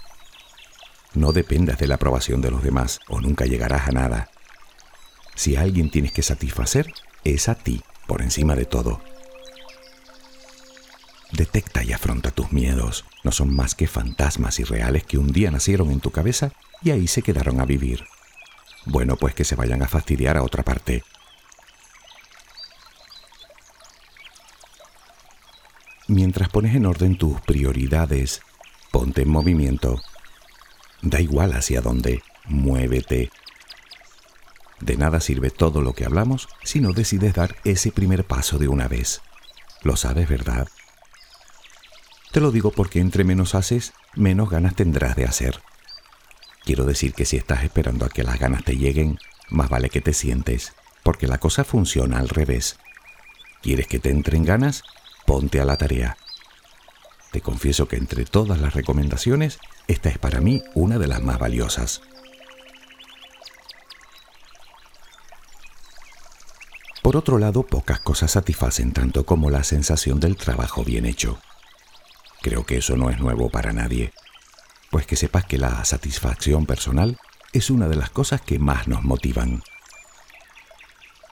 No 1.15 1.31
dependas 1.31 1.77
de 1.77 1.87
la 1.87 1.95
aprobación 1.95 2.41
de 2.41 2.49
los 2.49 2.63
demás 2.63 2.99
o 3.07 3.21
nunca 3.21 3.45
llegarás 3.45 3.87
a 3.87 3.91
nada. 3.91 4.29
Si 5.35 5.55
a 5.55 5.61
alguien 5.61 5.91
tienes 5.91 6.11
que 6.11 6.23
satisfacer, 6.23 6.91
es 7.23 7.49
a 7.49 7.55
ti, 7.55 7.83
por 8.07 8.21
encima 8.21 8.55
de 8.55 8.65
todo. 8.65 9.01
Detecta 11.31 11.83
y 11.83 11.93
afronta 11.93 12.31
tus 12.31 12.51
miedos. 12.51 13.05
No 13.23 13.31
son 13.31 13.55
más 13.55 13.75
que 13.75 13.87
fantasmas 13.87 14.59
irreales 14.59 15.03
que 15.03 15.17
un 15.17 15.31
día 15.31 15.51
nacieron 15.51 15.91
en 15.91 15.99
tu 15.99 16.11
cabeza 16.11 16.51
y 16.81 16.91
ahí 16.91 17.07
se 17.07 17.21
quedaron 17.21 17.61
a 17.61 17.65
vivir. 17.65 18.05
Bueno, 18.85 19.15
pues 19.15 19.33
que 19.33 19.43
se 19.43 19.55
vayan 19.55 19.81
a 19.81 19.87
fastidiar 19.87 20.37
a 20.37 20.43
otra 20.43 20.63
parte. 20.63 21.03
Mientras 26.07 26.49
pones 26.49 26.75
en 26.75 26.85
orden 26.85 27.17
tus 27.17 27.39
prioridades, 27.41 28.41
ponte 28.91 29.21
en 29.21 29.29
movimiento 29.29 30.01
Da 31.03 31.19
igual 31.19 31.51
hacia 31.51 31.81
dónde, 31.81 32.23
muévete. 32.45 33.29
De 34.79 34.95
nada 34.97 35.19
sirve 35.19 35.49
todo 35.49 35.81
lo 35.81 35.93
que 35.93 36.05
hablamos 36.05 36.47
si 36.63 36.79
no 36.79 36.93
decides 36.93 37.33
dar 37.33 37.57
ese 37.65 37.91
primer 37.91 38.23
paso 38.23 38.57
de 38.57 38.69
una 38.69 38.87
vez. 38.87 39.21
Lo 39.83 39.97
sabes, 39.97 40.29
¿verdad? 40.29 40.67
Te 42.31 42.39
lo 42.39 42.51
digo 42.51 42.71
porque 42.71 42.99
entre 42.99 43.25
menos 43.25 43.53
haces, 43.53 43.93
menos 44.15 44.49
ganas 44.49 44.75
tendrás 44.75 45.17
de 45.17 45.25
hacer. 45.25 45.61
Quiero 46.63 46.85
decir 46.85 47.13
que 47.13 47.25
si 47.25 47.35
estás 47.35 47.63
esperando 47.65 48.05
a 48.05 48.09
que 48.09 48.23
las 48.23 48.39
ganas 48.39 48.63
te 48.63 48.77
lleguen, 48.77 49.19
más 49.49 49.69
vale 49.69 49.89
que 49.89 49.99
te 49.99 50.13
sientes, 50.13 50.73
porque 51.03 51.27
la 51.27 51.37
cosa 51.37 51.65
funciona 51.65 52.17
al 52.17 52.29
revés. 52.29 52.77
¿Quieres 53.61 53.87
que 53.87 53.99
te 53.99 54.09
entren 54.09 54.45
ganas? 54.45 54.83
Ponte 55.25 55.59
a 55.59 55.65
la 55.65 55.75
tarea. 55.75 56.17
Te 57.33 57.41
confieso 57.41 57.87
que 57.87 57.95
entre 57.95 58.25
todas 58.25 58.61
las 58.61 58.75
recomendaciones, 58.75 59.57
esta 59.87 60.09
es 60.09 60.19
para 60.19 60.39
mí 60.39 60.61
una 60.75 60.99
de 60.99 61.07
las 61.07 61.19
más 61.23 61.39
valiosas. 61.39 62.03
Por 67.01 67.17
otro 67.17 67.39
lado, 67.39 67.63
pocas 67.63 67.99
cosas 68.01 68.29
satisfacen 68.29 68.93
tanto 68.93 69.25
como 69.25 69.49
la 69.49 69.63
sensación 69.63 70.19
del 70.19 70.37
trabajo 70.37 70.83
bien 70.83 71.07
hecho. 71.07 71.39
Creo 72.43 72.67
que 72.67 72.77
eso 72.77 72.97
no 72.97 73.09
es 73.09 73.19
nuevo 73.19 73.49
para 73.49 73.73
nadie, 73.73 74.13
pues 74.91 75.07
que 75.07 75.15
sepas 75.15 75.45
que 75.45 75.57
la 75.57 75.83
satisfacción 75.85 76.67
personal 76.67 77.17
es 77.51 77.71
una 77.71 77.87
de 77.87 77.95
las 77.95 78.11
cosas 78.11 78.41
que 78.41 78.59
más 78.59 78.87
nos 78.87 79.01
motivan. 79.03 79.63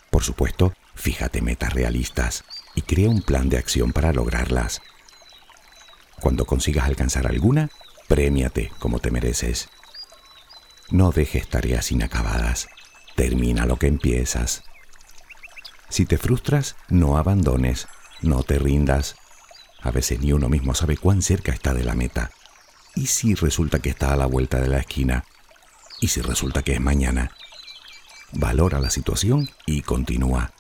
Por 0.10 0.24
supuesto, 0.24 0.74
fíjate 0.96 1.44
metas 1.44 1.74
realistas 1.74 2.44
y 2.74 2.82
crea 2.82 3.08
un 3.08 3.22
plan 3.22 3.50
de 3.50 3.60
acción 3.60 3.94
para 3.94 4.14
lograrlas. 4.14 4.82
Cuando 6.22 6.46
consigas 6.46 6.86
alcanzar 6.86 7.28
alguna, 7.28 7.70
premiate 8.08 8.72
como 8.80 9.00
te 9.00 9.10
mereces. 9.10 9.70
No 10.92 11.12
dejes 11.12 11.48
tareas 11.48 11.92
inacabadas. 11.92 12.68
Termina 13.16 13.66
lo 13.66 13.78
que 13.78 13.88
empiezas. 13.88 14.64
Si 15.90 16.06
te 16.06 16.18
frustras, 16.18 16.76
no 16.90 17.18
abandones, 17.18 17.88
no 18.22 18.44
te 18.44 18.60
rindas. 18.60 19.16
A 19.82 19.90
veces 19.90 20.20
ni 20.20 20.32
uno 20.32 20.48
mismo 20.48 20.76
sabe 20.76 20.96
cuán 20.96 21.24
cerca 21.24 21.52
está 21.52 21.74
de 21.74 21.84
la 21.84 21.96
meta. 21.96 22.32
¿Y 22.96 23.08
si 23.08 23.34
resulta 23.34 23.80
que 23.80 23.90
está 23.90 24.14
a 24.14 24.18
la 24.18 24.28
vuelta 24.28 24.60
de 24.60 24.68
la 24.68 24.78
esquina? 24.78 25.26
¿Y 26.00 26.10
si 26.10 26.22
resulta 26.22 26.62
que 26.62 26.74
es 26.74 26.82
mañana? 26.82 27.32
Valora 28.34 28.80
la 28.80 28.92
situación 28.92 29.50
y 29.66 29.82
continúa. 29.82 30.54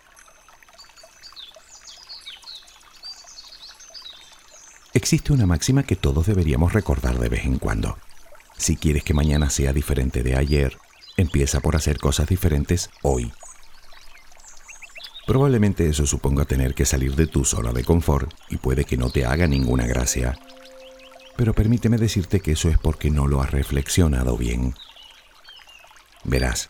Existe 5.01 5.34
una 5.34 5.48
máxima 5.48 5.81
que 5.81 5.96
todos 5.96 6.27
deberíamos 6.27 6.74
recordar 6.74 7.17
de 7.17 7.27
vez 7.27 7.46
en 7.46 7.58
cuando. 7.58 7.98
Si 8.55 8.75
quieres 8.77 9.03
que 9.03 9.15
mañana 9.15 9.50
sea 9.50 9.74
diferente 9.74 10.22
de 10.22 10.38
ayer, 10.38 10.77
empieza 11.17 11.60
por 11.60 11.75
hacer 11.75 11.98
cosas 11.98 12.27
diferentes 12.27 12.91
hoy. 13.01 13.34
Probablemente 15.25 15.89
eso 15.89 16.05
suponga 16.05 16.46
tener 16.46 16.75
que 16.75 16.86
salir 16.86 17.15
de 17.15 17.25
tu 17.25 17.46
zona 17.46 17.74
de 17.74 17.84
confort 17.84 18.31
y 18.48 18.58
puede 18.58 18.86
que 18.86 18.96
no 18.96 19.10
te 19.10 19.25
haga 19.25 19.48
ninguna 19.48 19.88
gracia. 19.88 20.38
Pero 21.36 21.55
permíteme 21.55 21.98
decirte 21.98 22.39
que 22.39 22.51
eso 22.51 22.70
es 22.70 22.77
porque 22.77 23.10
no 23.10 23.25
lo 23.25 23.41
has 23.41 23.50
reflexionado 23.50 24.38
bien. 24.38 24.75
Verás, 26.25 26.70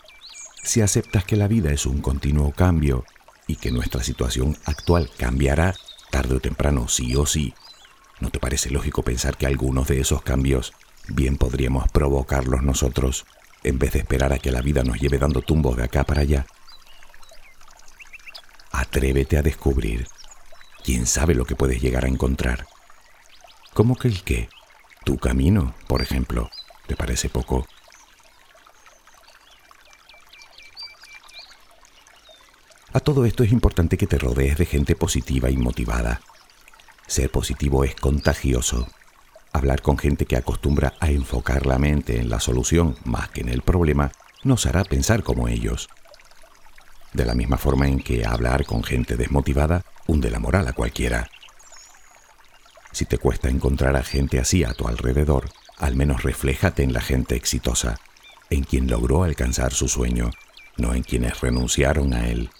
si 0.63 0.79
aceptas 0.79 1.25
que 1.25 1.35
la 1.35 1.49
vida 1.49 1.73
es 1.73 1.85
un 1.85 1.99
continuo 1.99 2.53
cambio 2.53 3.03
y 3.45 3.57
que 3.57 3.71
nuestra 3.71 4.01
situación 4.01 4.57
actual 4.63 5.11
cambiará 5.17 5.75
tarde 6.11 6.35
o 6.35 6.39
temprano 6.39 6.87
sí 6.87 7.13
o 7.17 7.25
sí, 7.25 7.53
¿no 8.21 8.29
te 8.29 8.39
parece 8.39 8.69
lógico 8.69 9.03
pensar 9.03 9.35
que 9.35 9.47
algunos 9.47 9.87
de 9.87 9.99
esos 9.99 10.21
cambios 10.21 10.73
bien 11.07 11.37
podríamos 11.37 11.91
provocarlos 11.91 12.61
nosotros 12.61 13.25
en 13.63 13.79
vez 13.79 13.93
de 13.93 13.99
esperar 13.99 14.31
a 14.31 14.39
que 14.39 14.51
la 14.51 14.61
vida 14.61 14.83
nos 14.83 14.99
lleve 14.99 15.17
dando 15.17 15.41
tumbos 15.41 15.75
de 15.75 15.83
acá 15.83 16.03
para 16.03 16.21
allá? 16.21 16.45
Atrévete 18.71 19.37
a 19.37 19.41
descubrir. 19.41 20.07
¿Quién 20.83 21.05
sabe 21.05 21.35
lo 21.35 21.45
que 21.45 21.55
puedes 21.55 21.81
llegar 21.81 22.05
a 22.05 22.07
encontrar? 22.07 22.65
¿Cómo 23.73 23.95
que 23.95 24.07
el 24.07 24.23
qué? 24.23 24.49
Tu 25.03 25.17
camino, 25.17 25.73
por 25.87 26.01
ejemplo. 26.01 26.49
¿Te 26.87 26.95
parece 26.95 27.29
poco? 27.29 27.65
A 32.93 32.99
todo 32.99 33.25
esto 33.25 33.43
es 33.43 33.51
importante 33.51 33.97
que 33.97 34.07
te 34.07 34.17
rodees 34.17 34.57
de 34.57 34.65
gente 34.65 34.95
positiva 34.95 35.49
y 35.49 35.57
motivada. 35.57 36.21
Ser 37.11 37.29
positivo 37.29 37.83
es 37.83 37.93
contagioso. 37.93 38.87
Hablar 39.51 39.81
con 39.81 39.97
gente 39.97 40.25
que 40.25 40.37
acostumbra 40.37 40.93
a 41.01 41.11
enfocar 41.11 41.65
la 41.65 41.77
mente 41.77 42.21
en 42.21 42.29
la 42.29 42.39
solución 42.39 42.95
más 43.03 43.27
que 43.27 43.41
en 43.41 43.49
el 43.49 43.63
problema 43.63 44.13
nos 44.45 44.65
hará 44.65 44.85
pensar 44.85 45.21
como 45.21 45.49
ellos 45.49 45.89
de 47.11 47.25
la 47.25 47.35
misma 47.35 47.57
forma 47.57 47.89
en 47.89 47.99
que 47.99 48.25
hablar 48.25 48.65
con 48.65 48.81
gente 48.81 49.17
desmotivada 49.17 49.83
hunde 50.07 50.31
la 50.31 50.39
moral 50.39 50.69
a 50.69 50.71
cualquiera. 50.71 51.29
Si 52.93 53.03
te 53.03 53.17
cuesta 53.17 53.49
encontrar 53.49 53.97
a 53.97 54.03
gente 54.03 54.39
así 54.39 54.63
a 54.63 54.73
tu 54.73 54.87
alrededor, 54.87 55.49
al 55.79 55.97
menos 55.97 56.23
refléjate 56.23 56.81
en 56.81 56.93
la 56.93 57.01
gente 57.01 57.35
exitosa, 57.35 57.99
en 58.49 58.63
quien 58.63 58.89
logró 58.89 59.25
alcanzar 59.25 59.73
su 59.73 59.89
sueño, 59.89 60.29
no 60.77 60.93
en 60.93 61.03
quienes 61.03 61.41
renunciaron 61.41 62.13
a 62.13 62.29
él. 62.29 62.51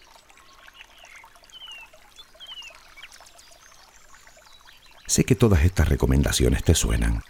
Sé 5.11 5.25
que 5.25 5.35
todas 5.35 5.65
estas 5.65 5.89
recomendaciones 5.89 6.63
te 6.63 6.73
suenan. 6.73 7.21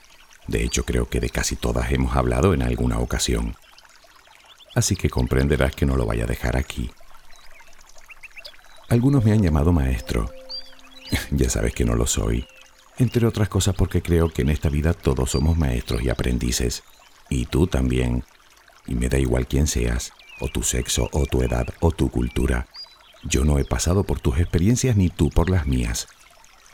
De 0.46 0.63
hecho, 0.63 0.86
creo 0.86 1.10
que 1.10 1.20
de 1.20 1.32
casi 1.32 1.56
todas 1.56 1.91
hemos 1.91 2.15
hablado 2.15 2.54
en 2.54 2.62
alguna 2.62 3.00
ocasión. 3.00 3.56
Así 4.76 4.96
que 4.96 5.10
comprenderás 5.10 5.76
que 5.76 5.88
no 5.88 5.96
lo 5.96 6.06
vaya 6.06 6.26
a 6.26 6.28
dejar 6.28 6.58
aquí. 6.58 6.91
Algunos 8.88 9.26
me 9.26 9.32
han 9.32 9.41
llamado 9.41 9.72
maestro. 9.74 10.30
ya 11.32 11.50
sabes 11.50 11.74
que 11.74 11.84
no 11.84 11.96
lo 11.96 12.06
soy. 12.06 12.46
Entre 13.00 13.26
otras 13.26 13.50
cosas 13.50 13.74
porque 13.74 14.04
creo 14.04 14.32
que 14.32 14.44
en 14.44 14.52
esta 14.52 14.70
vida 14.70 14.94
todos 14.94 15.32
somos 15.32 15.58
maestros 15.58 16.04
y 16.04 16.10
aprendices. 16.10 16.84
Y 17.32 17.48
tú 17.48 17.65
también. 17.65 18.24
Y 18.86 18.94
me 18.94 19.10
da 19.10 19.17
igual 19.17 19.48
quién 19.48 19.65
seas, 19.65 20.13
o 20.39 20.50
tu 20.50 20.62
sexo, 20.62 21.10
o 21.13 21.26
tu 21.26 21.41
edad, 21.41 21.65
o 21.80 21.89
tu 21.89 22.12
cultura. 22.12 22.67
Yo 23.24 23.44
no 23.44 23.58
he 23.58 23.65
pasado 23.65 24.04
por 24.04 24.20
tus 24.20 24.38
experiencias 24.38 24.96
ni 24.96 25.10
tú 25.10 25.32
por 25.32 25.50
las 25.50 25.65
mías. 25.65 26.08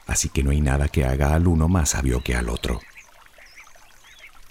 Así 0.08 0.30
que 0.30 0.41
no 0.41 0.52
hay 0.52 0.62
nada 0.62 0.88
que 0.88 1.06
haga 1.06 1.36
al 1.36 1.48
uno 1.48 1.67
más 1.67 1.89
sabio 1.89 2.24
que 2.24 2.36
al 2.36 2.50
otro. 2.50 2.80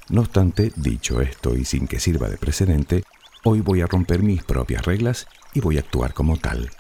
No 0.09 0.21
obstante, 0.21 0.71
dicho 0.77 1.21
esto 1.21 1.57
y 1.57 1.65
sin 1.65 1.89
que 1.89 1.99
sirva 1.99 2.29
de 2.29 2.37
precedente, 2.37 3.03
hoy 3.43 3.61
voy 3.63 3.81
a 3.81 3.87
romper 3.87 4.23
mis 4.23 4.45
propias 4.45 4.85
reglas 4.85 5.27
y 5.55 5.61
voy 5.61 5.79
a 5.79 5.81
actuar 5.81 6.13
como 6.13 6.37
tal. 6.37 6.71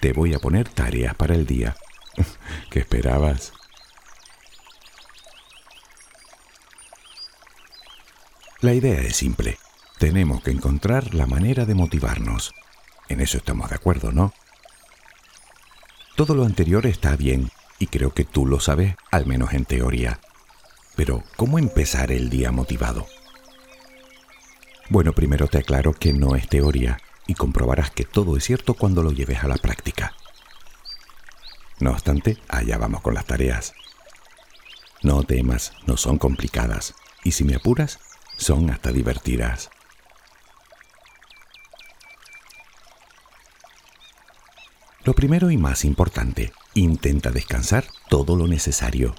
Te 0.00 0.12
voy 0.12 0.34
a 0.34 0.40
poner 0.40 0.68
tareas 0.68 1.14
para 1.14 1.34
el 1.34 1.46
día. 1.46 1.76
¿Qué 2.70 2.80
esperabas? 2.80 3.52
La 8.60 8.74
idea 8.74 9.00
es 9.02 9.16
simple. 9.16 9.58
Tenemos 9.98 10.42
que 10.42 10.50
encontrar 10.50 11.14
la 11.14 11.26
manera 11.26 11.66
de 11.66 11.74
motivarnos. 11.74 12.54
En 13.08 13.20
eso 13.20 13.36
estamos 13.36 13.68
de 13.68 13.76
acuerdo, 13.76 14.10
¿no? 14.10 14.32
Todo 16.16 16.34
lo 16.34 16.44
anterior 16.44 16.86
está 16.86 17.16
bien 17.16 17.51
y 17.82 17.88
creo 17.88 18.14
que 18.14 18.24
tú 18.24 18.46
lo 18.46 18.60
sabes, 18.60 18.94
al 19.10 19.26
menos 19.26 19.54
en 19.54 19.64
teoría. 19.64 20.20
Pero, 20.94 21.24
¿cómo 21.34 21.58
empezar 21.58 22.12
el 22.12 22.30
día 22.30 22.52
motivado? 22.52 23.08
Bueno, 24.88 25.12
primero 25.14 25.48
te 25.48 25.58
aclaro 25.58 25.92
que 25.92 26.12
no 26.12 26.36
es 26.36 26.48
teoría, 26.48 26.98
y 27.26 27.34
comprobarás 27.34 27.90
que 27.90 28.04
todo 28.04 28.36
es 28.36 28.44
cierto 28.44 28.74
cuando 28.74 29.02
lo 29.02 29.10
lleves 29.10 29.42
a 29.42 29.48
la 29.48 29.56
práctica. 29.56 30.14
No 31.80 31.90
obstante, 31.90 32.38
allá 32.48 32.78
vamos 32.78 33.00
con 33.00 33.14
las 33.14 33.24
tareas. 33.24 33.74
No 35.02 35.24
temas, 35.24 35.72
no 35.84 35.96
son 35.96 36.18
complicadas, 36.18 36.94
y 37.24 37.32
si 37.32 37.42
me 37.42 37.56
apuras, 37.56 37.98
son 38.36 38.70
hasta 38.70 38.92
divertidas. 38.92 39.70
Lo 45.02 45.14
primero 45.14 45.50
y 45.50 45.56
más 45.56 45.84
importante, 45.84 46.52
intenta 46.74 47.30
descansar 47.30 47.86
todo 48.08 48.36
lo 48.36 48.46
necesario. 48.46 49.14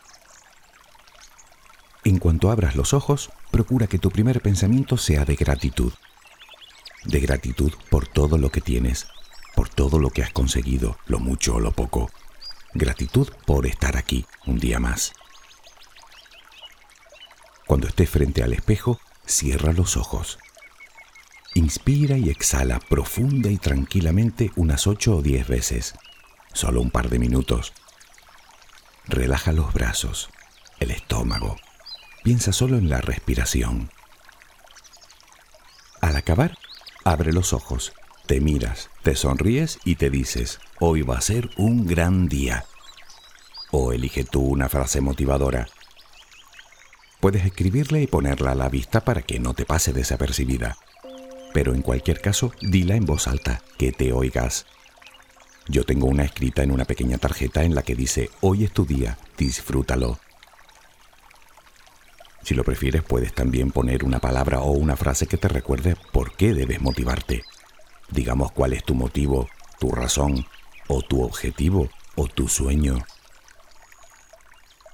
En 2.04 2.20
cuanto 2.20 2.52
abras 2.52 2.76
los 2.76 2.94
ojos, 2.94 3.30
procura 3.52 3.88
que 3.88 4.00
tu 4.00 4.10
primer 4.12 4.42
pensamiento 4.42 4.98
sea 4.98 5.26
de 5.26 5.36
gratitud 5.36 5.94
de 7.06 7.20
gratitud 7.20 7.74
por 7.90 8.08
todo 8.08 8.38
lo 8.38 8.50
que 8.50 8.62
tienes, 8.62 9.08
por 9.56 9.70
todo 9.70 10.00
lo 10.00 10.10
que 10.10 10.24
has 10.24 10.32
conseguido, 10.32 10.98
lo 11.06 11.20
mucho 11.20 11.56
o 11.56 11.60
lo 11.60 11.72
poco. 11.72 12.10
Gratitud 12.74 13.30
por 13.46 13.66
estar 13.66 13.98
aquí 13.98 14.26
un 14.46 14.58
día 14.58 14.80
más. 14.80 15.14
Cuando 17.68 17.88
estés 17.88 18.10
frente 18.10 18.44
al 18.44 18.54
espejo, 18.54 19.00
cierra 19.26 19.74
los 19.74 19.98
ojos. 19.98 20.40
Inspira 21.56 22.18
y 22.18 22.30
exhala 22.30 22.80
profunda 22.80 23.50
y 23.50 23.58
tranquilamente 23.58 24.52
unas 24.56 24.88
ocho 24.88 25.18
o 25.18 25.22
diez 25.22 25.48
veces, 25.48 25.94
solo 26.54 26.82
un 26.82 26.90
par 26.90 27.10
de 27.10 27.20
minutos. 27.20 27.74
Relaja 29.06 29.52
los 29.52 29.74
brazos, 29.74 30.30
el 30.80 30.92
estómago. 30.92 31.58
Piensa 32.24 32.54
solo 32.54 32.78
en 32.78 32.90
la 32.90 33.02
respiración. 33.02 33.92
Al 36.02 36.16
acabar, 36.16 36.58
Abre 37.06 37.34
los 37.34 37.52
ojos, 37.52 37.92
te 38.28 38.40
miras, 38.40 38.90
te 39.02 39.16
sonríes 39.18 39.78
y 39.84 39.96
te 39.96 40.10
dices, 40.10 40.60
hoy 40.80 41.02
va 41.02 41.18
a 41.18 41.22
ser 41.22 41.50
un 41.58 41.86
gran 41.86 42.30
día. 42.30 42.64
O 43.72 43.92
elige 43.92 44.24
tú 44.24 44.42
una 44.42 44.70
frase 44.70 45.02
motivadora. 45.02 45.68
Puedes 47.20 47.46
escribirla 47.46 48.00
y 48.00 48.08
ponerla 48.08 48.52
a 48.52 48.56
la 48.56 48.70
vista 48.70 49.02
para 49.02 49.22
que 49.22 49.40
no 49.40 49.54
te 49.54 49.66
pase 49.66 49.92
desapercibida. 49.92 50.78
Pero 51.54 51.74
en 51.74 51.82
cualquier 51.82 52.22
caso, 52.22 52.54
dila 52.62 52.96
en 52.96 53.06
voz 53.06 53.28
alta, 53.28 53.62
que 53.78 53.92
te 53.92 54.14
oigas. 54.14 54.66
Yo 55.68 55.86
tengo 55.86 56.08
una 56.08 56.24
escrita 56.24 56.62
en 56.62 56.72
una 56.72 56.86
pequeña 56.86 57.18
tarjeta 57.18 57.64
en 57.64 57.74
la 57.74 57.84
que 57.84 57.96
dice, 57.96 58.30
hoy 58.42 58.66
es 58.66 58.72
tu 58.72 58.86
día, 58.86 59.18
disfrútalo. 59.38 60.20
Si 62.44 62.54
lo 62.54 62.66
prefieres, 62.66 63.04
puedes 63.04 63.34
también 63.34 63.72
poner 63.72 64.04
una 64.04 64.20
palabra 64.20 64.60
o 64.60 64.72
una 64.72 64.98
frase 64.98 65.28
que 65.28 65.38
te 65.38 65.48
recuerde 65.48 65.96
por 66.12 66.36
qué 66.36 66.54
debes 66.54 66.82
motivarte. 66.82 67.44
Digamos 68.10 68.52
cuál 68.52 68.74
es 68.74 68.84
tu 68.84 68.94
motivo, 68.94 69.48
tu 69.80 69.92
razón, 69.92 70.46
o 70.88 71.02
tu 71.02 71.24
objetivo, 71.24 71.90
o 72.16 72.28
tu 72.28 72.50
sueño. 72.50 73.00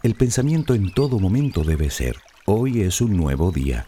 El 0.03 0.15
pensamiento 0.15 0.75
en 0.75 0.93
todo 0.93 1.17
momento 1.17 1.63
debe 1.63 1.89
ser, 1.89 2.17
hoy 2.45 2.84
es 2.84 3.01
un 3.01 3.17
nuevo 3.17 3.51
día, 3.51 3.88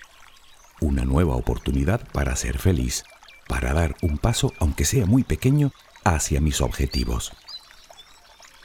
una 0.82 1.06
nueva 1.06 1.36
oportunidad 1.36 2.06
para 2.12 2.36
ser 2.36 2.58
feliz, 2.58 3.04
para 3.48 3.74
dar 3.74 3.96
un 4.02 4.18
paso, 4.18 4.52
aunque 4.58 4.84
sea 4.84 5.06
muy 5.06 5.24
pequeño, 5.24 5.72
hacia 6.04 6.42
mis 6.42 6.62
objetivos. 6.62 7.32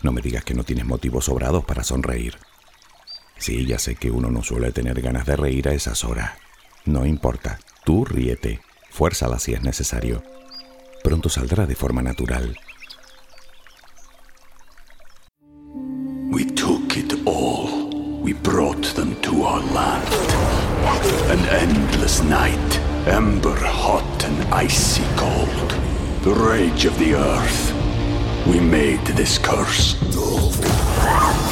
No 0.03 0.13
me 0.13 0.21
digas 0.21 0.45
que 0.45 0.55
no 0.55 0.65
tienes 0.65 0.87
motivos 0.87 1.27
sobrados 1.27 1.65
para 1.65 1.83
sonreír. 1.83 2.39
Sí, 3.39 3.67
ya 3.67 3.79
sé 3.79 3.97
que 3.97 4.11
uno 4.11 4.31
no 4.31 4.43
suele 4.43 4.73
tener 4.73 5.01
ganas 5.03 5.27
de 5.27 5.37
reír 5.37 5.69
a 5.69 5.73
esas 5.73 6.05
horas. 6.05 6.33
No 6.85 7.05
importa, 7.05 7.59
tú 7.85 8.05
ríete, 8.05 8.61
fuérzala 8.91 9.39
si 9.39 9.53
es 9.53 9.63
necesario. 9.63 10.23
Pronto 11.03 11.29
saldrá 11.29 11.67
de 11.67 11.75
forma 11.75 12.03
natural. 12.03 12.57
We 16.31 16.45
took 16.45 16.97
it 16.97 17.15
all. 17.27 18.21
We 18.23 18.33
brought 18.33 18.95
them 18.95 19.15
to 19.23 19.45
our 19.45 19.63
land. 19.73 20.05
An 21.31 21.39
endless 21.49 22.23
night, 22.23 22.81
ember 23.07 23.57
hot 23.57 24.25
and 24.25 24.53
icy 24.53 25.05
cold. 25.17 25.96
The 26.27 26.35
rage 26.35 26.87
of 26.87 26.99
the 26.99 27.15
earth. 27.15 27.73
We 28.49 28.59
made 28.59 29.07
this 29.15 29.39
curse. 29.39 29.95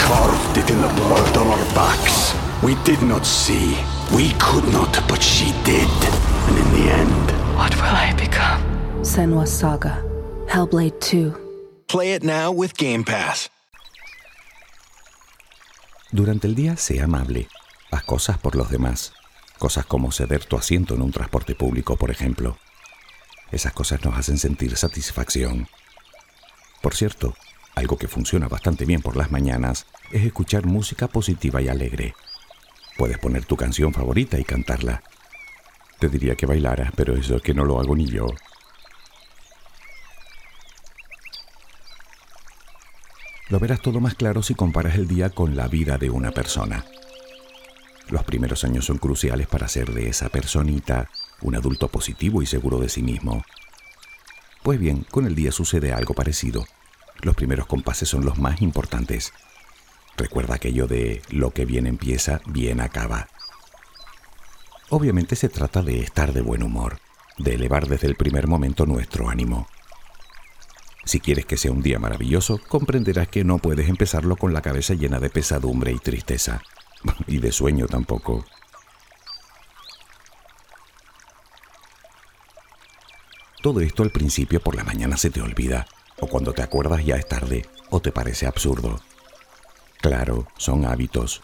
Carved 0.00 0.58
it 0.58 0.68
in 0.68 0.80
the 0.82 0.92
blood 0.96 1.36
on 1.36 1.46
our 1.46 1.64
backs. 1.76 2.34
We 2.60 2.74
did 2.82 3.00
not 3.00 3.24
see. 3.24 3.76
We 4.12 4.32
could 4.40 4.66
not, 4.72 4.92
but 5.06 5.22
she 5.22 5.52
did. 5.62 5.94
And 6.48 6.58
in 6.58 6.68
the 6.72 6.90
end, 6.90 7.30
What 7.56 7.72
will 7.76 7.94
I 7.94 8.14
become? 8.18 8.60
Senwa 9.04 9.46
Saga. 9.46 10.02
Hellblade 10.48 10.98
2. 10.98 11.32
Play 11.86 12.14
it 12.14 12.24
now 12.24 12.50
with 12.50 12.76
Game 12.76 13.04
Pass. 13.04 13.50
Durante 16.10 16.48
el 16.48 16.56
día, 16.56 16.76
sé 16.76 17.00
amable. 17.00 17.46
Haz 17.92 18.02
cosas 18.02 18.38
por 18.38 18.56
los 18.56 18.70
demás. 18.70 19.12
Cosas 19.60 19.86
como 19.86 20.10
ceder 20.10 20.44
tu 20.46 20.56
asiento 20.56 20.96
en 20.96 21.02
un 21.02 21.12
transporte 21.12 21.54
público, 21.54 21.94
por 21.94 22.10
ejemplo. 22.10 22.56
Esas 23.54 23.72
cosas 23.72 24.04
nos 24.04 24.18
hacen 24.18 24.36
sentir 24.36 24.76
satisfacción. 24.76 25.68
Por 26.82 26.92
cierto, 26.92 27.36
algo 27.76 27.96
que 27.96 28.08
funciona 28.08 28.48
bastante 28.48 28.84
bien 28.84 29.00
por 29.00 29.16
las 29.16 29.30
mañanas 29.30 29.86
es 30.10 30.24
escuchar 30.24 30.66
música 30.66 31.06
positiva 31.06 31.62
y 31.62 31.68
alegre. 31.68 32.16
Puedes 32.98 33.16
poner 33.18 33.44
tu 33.44 33.56
canción 33.56 33.94
favorita 33.94 34.40
y 34.40 34.44
cantarla. 34.44 35.04
Te 36.00 36.08
diría 36.08 36.34
que 36.34 36.46
bailaras, 36.46 36.90
pero 36.96 37.14
eso 37.14 37.36
es 37.36 37.42
que 37.42 37.54
no 37.54 37.64
lo 37.64 37.78
hago 37.78 37.94
ni 37.94 38.06
yo. 38.06 38.26
Lo 43.50 43.60
verás 43.60 43.80
todo 43.80 44.00
más 44.00 44.16
claro 44.16 44.42
si 44.42 44.56
comparas 44.56 44.96
el 44.96 45.06
día 45.06 45.30
con 45.30 45.54
la 45.54 45.68
vida 45.68 45.96
de 45.96 46.10
una 46.10 46.32
persona. 46.32 46.84
Los 48.08 48.24
primeros 48.24 48.64
años 48.64 48.84
son 48.84 48.98
cruciales 48.98 49.46
para 49.46 49.68
ser 49.68 49.92
de 49.92 50.08
esa 50.08 50.28
personita 50.28 51.08
un 51.44 51.54
adulto 51.54 51.88
positivo 51.88 52.42
y 52.42 52.46
seguro 52.46 52.78
de 52.78 52.88
sí 52.88 53.02
mismo. 53.02 53.44
Pues 54.62 54.80
bien, 54.80 55.06
con 55.10 55.26
el 55.26 55.34
día 55.34 55.52
sucede 55.52 55.92
algo 55.92 56.14
parecido. 56.14 56.64
Los 57.20 57.36
primeros 57.36 57.66
compases 57.66 58.08
son 58.08 58.24
los 58.24 58.38
más 58.38 58.62
importantes. 58.62 59.32
Recuerda 60.16 60.54
aquello 60.54 60.86
de 60.86 61.22
lo 61.28 61.52
que 61.52 61.66
bien 61.66 61.86
empieza, 61.86 62.40
bien 62.46 62.80
acaba. 62.80 63.28
Obviamente 64.88 65.36
se 65.36 65.48
trata 65.48 65.82
de 65.82 66.00
estar 66.00 66.32
de 66.32 66.40
buen 66.40 66.62
humor, 66.62 66.98
de 67.38 67.54
elevar 67.54 67.88
desde 67.88 68.06
el 68.06 68.16
primer 68.16 68.46
momento 68.46 68.86
nuestro 68.86 69.28
ánimo. 69.28 69.66
Si 71.04 71.20
quieres 71.20 71.44
que 71.44 71.58
sea 71.58 71.72
un 71.72 71.82
día 71.82 71.98
maravilloso, 71.98 72.58
comprenderás 72.68 73.28
que 73.28 73.44
no 73.44 73.58
puedes 73.58 73.88
empezarlo 73.90 74.36
con 74.36 74.54
la 74.54 74.62
cabeza 74.62 74.94
llena 74.94 75.20
de 75.20 75.30
pesadumbre 75.30 75.92
y 75.92 75.98
tristeza. 75.98 76.62
Y 77.26 77.36
de 77.36 77.52
sueño 77.52 77.86
tampoco. 77.86 78.46
Todo 83.64 83.80
esto 83.80 84.02
al 84.02 84.10
principio 84.10 84.60
por 84.60 84.74
la 84.74 84.84
mañana 84.84 85.16
se 85.16 85.30
te 85.30 85.40
olvida, 85.40 85.86
o 86.20 86.26
cuando 86.26 86.52
te 86.52 86.60
acuerdas 86.60 87.02
ya 87.02 87.16
es 87.16 87.26
tarde, 87.26 87.66
o 87.88 87.98
te 87.98 88.12
parece 88.12 88.46
absurdo. 88.46 89.00
Claro, 90.02 90.46
son 90.58 90.84
hábitos. 90.84 91.40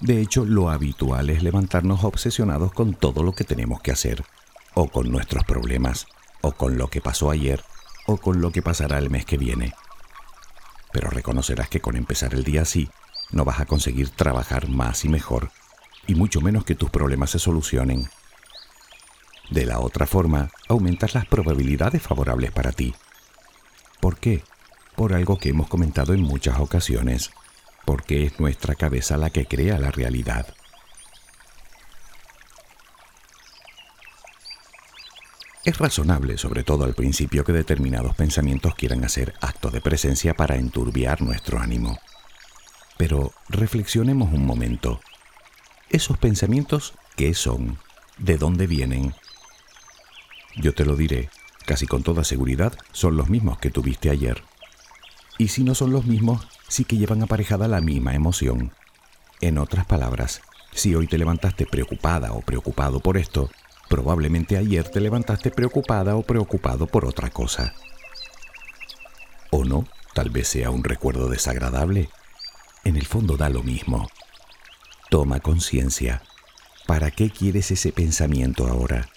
De 0.00 0.22
hecho, 0.22 0.46
lo 0.46 0.70
habitual 0.70 1.28
es 1.28 1.42
levantarnos 1.42 2.04
obsesionados 2.04 2.72
con 2.72 2.94
todo 2.94 3.22
lo 3.22 3.32
que 3.32 3.44
tenemos 3.44 3.82
que 3.82 3.92
hacer, 3.92 4.24
o 4.72 4.88
con 4.88 5.12
nuestros 5.12 5.44
problemas, 5.44 6.06
o 6.40 6.52
con 6.52 6.78
lo 6.78 6.88
que 6.88 7.02
pasó 7.02 7.30
ayer, 7.30 7.62
o 8.06 8.16
con 8.16 8.40
lo 8.40 8.50
que 8.50 8.62
pasará 8.62 8.96
el 8.96 9.10
mes 9.10 9.26
que 9.26 9.36
viene. 9.36 9.74
Pero 10.90 11.10
reconocerás 11.10 11.68
que 11.68 11.82
con 11.82 11.96
empezar 11.96 12.32
el 12.32 12.44
día 12.44 12.62
así, 12.62 12.88
no 13.30 13.44
vas 13.44 13.60
a 13.60 13.66
conseguir 13.66 14.08
trabajar 14.08 14.70
más 14.70 15.04
y 15.04 15.10
mejor, 15.10 15.50
y 16.06 16.14
mucho 16.14 16.40
menos 16.40 16.64
que 16.64 16.76
tus 16.76 16.88
problemas 16.88 17.28
se 17.28 17.38
solucionen. 17.38 18.08
De 19.50 19.66
la 19.66 19.80
otra 19.80 20.06
forma, 20.06 20.50
aumentas 20.68 21.14
las 21.14 21.26
probabilidades 21.26 22.00
favorables 22.00 22.52
para 22.52 22.70
ti. 22.70 22.94
¿Por 24.00 24.18
qué? 24.18 24.44
Por 24.94 25.12
algo 25.12 25.38
que 25.38 25.48
hemos 25.48 25.68
comentado 25.68 26.14
en 26.14 26.22
muchas 26.22 26.60
ocasiones, 26.60 27.32
porque 27.84 28.24
es 28.26 28.38
nuestra 28.38 28.76
cabeza 28.76 29.16
la 29.16 29.30
que 29.30 29.46
crea 29.46 29.78
la 29.78 29.90
realidad. 29.90 30.54
Es 35.64 35.76
razonable, 35.78 36.38
sobre 36.38 36.62
todo 36.62 36.84
al 36.84 36.94
principio, 36.94 37.44
que 37.44 37.52
determinados 37.52 38.14
pensamientos 38.14 38.74
quieran 38.76 39.04
hacer 39.04 39.34
acto 39.40 39.70
de 39.70 39.80
presencia 39.80 40.34
para 40.34 40.56
enturbiar 40.56 41.20
nuestro 41.22 41.58
ánimo. 41.58 41.98
Pero 42.96 43.32
reflexionemos 43.48 44.32
un 44.32 44.46
momento. 44.46 45.00
¿Esos 45.90 46.18
pensamientos 46.18 46.94
qué 47.16 47.34
son? 47.34 47.78
¿De 48.16 48.38
dónde 48.38 48.66
vienen? 48.66 49.14
Yo 50.56 50.74
te 50.74 50.84
lo 50.84 50.96
diré, 50.96 51.30
casi 51.66 51.86
con 51.86 52.02
toda 52.02 52.24
seguridad, 52.24 52.72
son 52.92 53.16
los 53.16 53.28
mismos 53.28 53.58
que 53.58 53.70
tuviste 53.70 54.10
ayer. 54.10 54.42
Y 55.38 55.48
si 55.48 55.64
no 55.64 55.74
son 55.74 55.92
los 55.92 56.04
mismos, 56.04 56.46
sí 56.68 56.84
que 56.84 56.96
llevan 56.96 57.22
aparejada 57.22 57.68
la 57.68 57.80
misma 57.80 58.14
emoción. 58.14 58.72
En 59.40 59.58
otras 59.58 59.86
palabras, 59.86 60.42
si 60.72 60.94
hoy 60.94 61.06
te 61.06 61.18
levantaste 61.18 61.66
preocupada 61.66 62.32
o 62.32 62.40
preocupado 62.40 63.00
por 63.00 63.16
esto, 63.16 63.50
probablemente 63.88 64.56
ayer 64.56 64.88
te 64.88 65.00
levantaste 65.00 65.50
preocupada 65.50 66.16
o 66.16 66.22
preocupado 66.22 66.86
por 66.86 67.04
otra 67.04 67.30
cosa. 67.30 67.74
O 69.50 69.64
no, 69.64 69.86
tal 70.14 70.30
vez 70.30 70.48
sea 70.48 70.70
un 70.70 70.84
recuerdo 70.84 71.28
desagradable. 71.28 72.10
En 72.84 72.96
el 72.96 73.06
fondo 73.06 73.36
da 73.36 73.48
lo 73.48 73.62
mismo. 73.62 74.08
Toma 75.10 75.40
conciencia. 75.40 76.22
¿Para 76.86 77.10
qué 77.10 77.30
quieres 77.30 77.70
ese 77.70 77.92
pensamiento 77.92 78.68
ahora? 78.68 79.08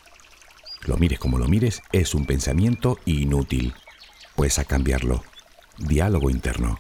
Lo 0.86 0.98
mires 0.98 1.20
como 1.20 1.38
lo 1.38 1.48
mires, 1.48 1.82
es 1.92 2.14
un 2.14 2.26
pensamiento 2.26 3.00
inútil. 3.06 3.74
Pues 4.36 4.60
a 4.60 4.66
cambiarlo. 4.66 5.24
Diálogo 5.78 6.30
interno. 6.30 6.80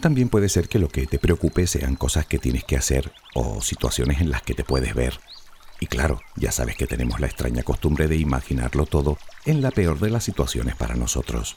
También 0.00 0.30
puede 0.30 0.48
ser 0.48 0.68
que 0.68 0.78
lo 0.78 0.88
que 0.88 1.06
te 1.06 1.18
preocupe 1.18 1.66
sean 1.66 1.94
cosas 1.94 2.26
que 2.26 2.38
tienes 2.38 2.64
que 2.64 2.76
hacer 2.76 3.12
o 3.34 3.60
situaciones 3.60 4.20
en 4.20 4.30
las 4.30 4.42
que 4.42 4.54
te 4.54 4.64
puedes 4.64 4.94
ver. 4.94 5.20
Y 5.78 5.86
claro, 5.86 6.20
ya 6.36 6.52
sabes 6.52 6.76
que 6.76 6.86
tenemos 6.86 7.20
la 7.20 7.26
extraña 7.26 7.62
costumbre 7.62 8.08
de 8.08 8.16
imaginarlo 8.16 8.86
todo 8.86 9.18
en 9.44 9.62
la 9.62 9.70
peor 9.70 9.98
de 9.98 10.10
las 10.10 10.24
situaciones 10.24 10.74
para 10.76 10.94
nosotros. 10.94 11.56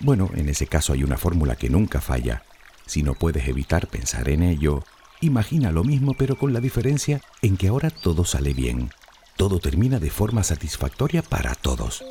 Bueno, 0.00 0.30
en 0.34 0.48
ese 0.48 0.66
caso 0.66 0.92
hay 0.92 1.02
una 1.02 1.16
fórmula 1.16 1.56
que 1.56 1.70
nunca 1.70 2.00
falla. 2.00 2.44
Si 2.86 3.02
no 3.02 3.14
puedes 3.14 3.48
evitar 3.48 3.88
pensar 3.88 4.28
en 4.28 4.42
ello, 4.42 4.84
imagina 5.26 5.70
lo 5.70 5.84
mismo 5.84 6.14
pero 6.14 6.36
con 6.36 6.52
la 6.52 6.60
diferencia 6.60 7.20
en 7.42 7.56
que 7.56 7.68
ahora 7.68 7.90
todo 7.90 8.24
sale 8.24 8.54
bien. 8.54 8.90
Todo 9.36 9.58
termina 9.58 9.98
de 9.98 10.10
forma 10.10 10.42
satisfactoria 10.42 11.22
para 11.22 11.54
todos. 11.54 12.02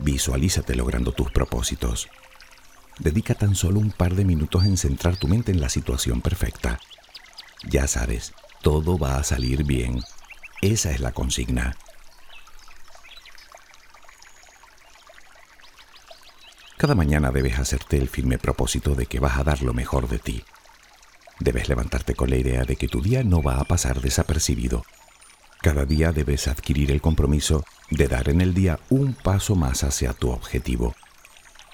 Visualízate 0.00 0.74
logrando 0.74 1.12
tus 1.12 1.30
propósitos. 1.30 2.08
Dedica 2.98 3.34
tan 3.34 3.54
solo 3.54 3.80
un 3.80 3.90
par 3.90 4.14
de 4.14 4.24
minutos 4.24 4.64
en 4.64 4.76
centrar 4.76 5.16
tu 5.16 5.28
mente 5.28 5.52
en 5.52 5.60
la 5.60 5.68
situación 5.68 6.22
perfecta. 6.22 6.80
Ya 7.68 7.86
sabes, 7.86 8.32
todo 8.62 8.98
va 8.98 9.18
a 9.18 9.24
salir 9.24 9.64
bien. 9.64 10.00
Esa 10.62 10.90
es 10.90 11.00
la 11.00 11.12
consigna. 11.12 11.76
Cada 16.78 16.94
mañana 16.94 17.30
debes 17.30 17.58
hacerte 17.58 17.96
el 17.96 18.08
firme 18.08 18.38
propósito 18.38 18.94
de 18.94 19.06
que 19.06 19.18
vas 19.18 19.38
a 19.38 19.44
dar 19.44 19.62
lo 19.62 19.72
mejor 19.72 20.08
de 20.08 20.18
ti. 20.18 20.44
Debes 21.38 21.68
levantarte 21.68 22.14
con 22.14 22.30
la 22.30 22.36
idea 22.36 22.64
de 22.64 22.76
que 22.76 22.88
tu 22.88 23.02
día 23.02 23.22
no 23.22 23.42
va 23.42 23.56
a 23.58 23.64
pasar 23.64 24.00
desapercibido. 24.00 24.84
Cada 25.60 25.84
día 25.84 26.12
debes 26.12 26.48
adquirir 26.48 26.90
el 26.90 27.00
compromiso 27.00 27.64
de 27.90 28.08
dar 28.08 28.28
en 28.28 28.40
el 28.40 28.54
día 28.54 28.80
un 28.88 29.14
paso 29.14 29.54
más 29.54 29.84
hacia 29.84 30.12
tu 30.12 30.30
objetivo. 30.30 30.94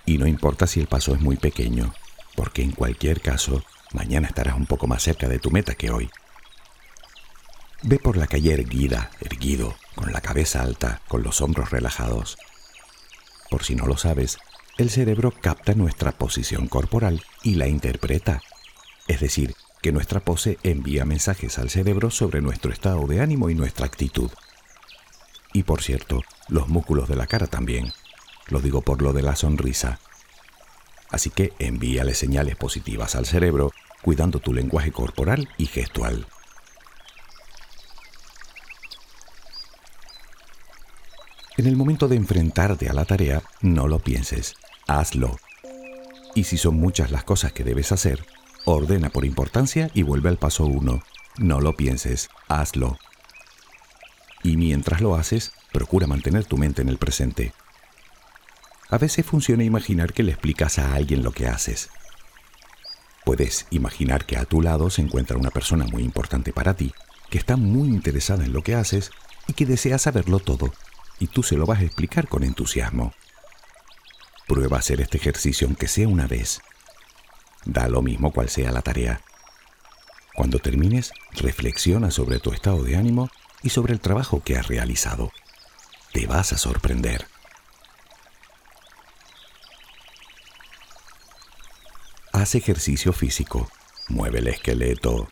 Y 0.04 0.18
no 0.18 0.26
importa 0.26 0.66
si 0.66 0.80
el 0.80 0.88
paso 0.88 1.14
es 1.14 1.20
muy 1.20 1.36
pequeño, 1.36 1.94
porque 2.34 2.62
en 2.62 2.72
cualquier 2.72 3.20
caso, 3.20 3.62
mañana 3.92 4.28
estarás 4.28 4.56
un 4.56 4.66
poco 4.66 4.86
más 4.86 5.02
cerca 5.02 5.28
de 5.28 5.38
tu 5.38 5.50
meta 5.50 5.74
que 5.74 5.90
hoy. 5.90 6.10
Ve 7.82 7.98
por 7.98 8.16
la 8.16 8.26
calle 8.26 8.52
erguida, 8.52 9.10
erguido, 9.20 9.74
con 9.94 10.12
la 10.12 10.20
cabeza 10.20 10.62
alta, 10.62 11.00
con 11.08 11.22
los 11.22 11.40
hombros 11.40 11.70
relajados. 11.70 12.38
Por 13.50 13.64
si 13.64 13.74
no 13.74 13.86
lo 13.86 13.96
sabes, 13.96 14.38
el 14.78 14.90
cerebro 14.90 15.32
capta 15.32 15.74
nuestra 15.74 16.12
posición 16.12 16.68
corporal 16.68 17.22
y 17.42 17.54
la 17.54 17.68
interpreta. 17.68 18.40
Es 19.08 19.20
decir, 19.20 19.54
que 19.82 19.92
nuestra 19.92 20.20
pose 20.20 20.58
envía 20.62 21.04
mensajes 21.04 21.58
al 21.58 21.68
cerebro 21.68 22.10
sobre 22.10 22.40
nuestro 22.40 22.72
estado 22.72 23.06
de 23.06 23.20
ánimo 23.20 23.50
y 23.50 23.54
nuestra 23.54 23.86
actitud. 23.86 24.30
Y 25.52 25.64
por 25.64 25.82
cierto, 25.82 26.22
los 26.48 26.68
músculos 26.68 27.08
de 27.08 27.16
la 27.16 27.26
cara 27.26 27.46
también. 27.46 27.92
Lo 28.48 28.60
digo 28.60 28.82
por 28.82 29.02
lo 29.02 29.12
de 29.12 29.22
la 29.22 29.36
sonrisa. 29.36 29.98
Así 31.10 31.30
que 31.30 31.52
envíale 31.58 32.14
señales 32.14 32.56
positivas 32.56 33.16
al 33.16 33.26
cerebro, 33.26 33.72
cuidando 34.02 34.38
tu 34.38 34.54
lenguaje 34.54 34.92
corporal 34.92 35.48
y 35.58 35.66
gestual. 35.66 36.26
En 41.58 41.66
el 41.66 41.76
momento 41.76 42.08
de 42.08 42.16
enfrentarte 42.16 42.88
a 42.88 42.94
la 42.94 43.04
tarea, 43.04 43.42
no 43.60 43.86
lo 43.86 43.98
pienses, 43.98 44.54
hazlo. 44.86 45.38
Y 46.34 46.44
si 46.44 46.56
son 46.56 46.76
muchas 46.76 47.10
las 47.10 47.24
cosas 47.24 47.52
que 47.52 47.62
debes 47.62 47.92
hacer, 47.92 48.24
ordena 48.64 49.10
por 49.10 49.24
importancia 49.24 49.90
y 49.94 50.02
vuelve 50.02 50.28
al 50.28 50.38
paso 50.38 50.64
1. 50.64 51.02
No 51.38 51.60
lo 51.60 51.76
pienses, 51.76 52.28
hazlo. 52.48 52.98
Y 54.42 54.56
mientras 54.56 55.00
lo 55.00 55.14
haces, 55.14 55.52
procura 55.72 56.06
mantener 56.06 56.44
tu 56.44 56.56
mente 56.56 56.82
en 56.82 56.88
el 56.88 56.98
presente. 56.98 57.52
A 58.90 58.98
veces 58.98 59.24
funciona 59.24 59.64
imaginar 59.64 60.12
que 60.12 60.22
le 60.22 60.32
explicas 60.32 60.78
a 60.78 60.94
alguien 60.94 61.22
lo 61.22 61.32
que 61.32 61.46
haces. 61.46 61.90
Puedes 63.24 63.66
imaginar 63.70 64.26
que 64.26 64.36
a 64.36 64.44
tu 64.44 64.60
lado 64.60 64.90
se 64.90 65.02
encuentra 65.02 65.38
una 65.38 65.50
persona 65.50 65.86
muy 65.86 66.02
importante 66.02 66.52
para 66.52 66.74
ti, 66.74 66.92
que 67.30 67.38
está 67.38 67.56
muy 67.56 67.88
interesada 67.88 68.44
en 68.44 68.52
lo 68.52 68.62
que 68.62 68.74
haces 68.74 69.10
y 69.46 69.52
que 69.52 69.64
desea 69.66 69.98
saberlo 69.98 70.38
todo 70.40 70.72
y 71.22 71.28
tú 71.28 71.44
se 71.44 71.56
lo 71.56 71.66
vas 71.66 71.78
a 71.78 71.84
explicar 71.84 72.26
con 72.26 72.42
entusiasmo. 72.42 73.14
Prueba 74.48 74.78
hacer 74.78 75.00
este 75.00 75.18
ejercicio 75.18 75.68
aunque 75.68 75.86
sea 75.86 76.08
una 76.08 76.26
vez. 76.26 76.60
Da 77.64 77.88
lo 77.88 78.02
mismo 78.02 78.32
cual 78.32 78.48
sea 78.48 78.72
la 78.72 78.82
tarea. 78.82 79.20
Cuando 80.34 80.58
termines, 80.58 81.12
reflexiona 81.32 82.10
sobre 82.10 82.40
tu 82.40 82.52
estado 82.52 82.82
de 82.82 82.96
ánimo 82.96 83.30
y 83.62 83.70
sobre 83.70 83.92
el 83.92 84.00
trabajo 84.00 84.42
que 84.42 84.56
has 84.56 84.66
realizado. 84.66 85.30
Te 86.12 86.26
vas 86.26 86.52
a 86.52 86.58
sorprender. 86.58 87.26
Haz 92.32 92.54
ejercicio 92.54 93.12
físico. 93.12 93.70
Mueve 94.08 94.40
el 94.40 94.48
esqueleto. 94.48 95.28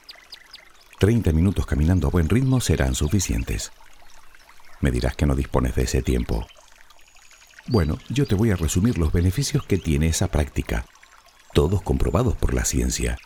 30 0.98 1.32
minutos 1.32 1.66
caminando 1.66 2.08
a 2.08 2.10
buen 2.10 2.28
ritmo 2.28 2.60
serán 2.60 2.94
suficientes. 2.94 3.72
Me 4.80 4.90
dirás 4.90 5.16
que 5.16 5.26
no 5.26 5.34
dispones 5.34 5.74
de 5.74 5.82
ese 5.82 6.02
tiempo. 6.02 6.46
Bueno, 7.66 7.98
yo 8.08 8.26
te 8.26 8.34
voy 8.34 8.50
a 8.50 8.56
resumir 8.56 8.98
los 8.98 9.12
beneficios 9.12 9.64
que 9.66 9.78
tiene 9.78 10.08
esa 10.08 10.28
práctica, 10.28 10.86
todos 11.52 11.82
comprobados 11.82 12.36
por 12.36 12.54
la 12.54 12.64
ciencia. 12.64 13.18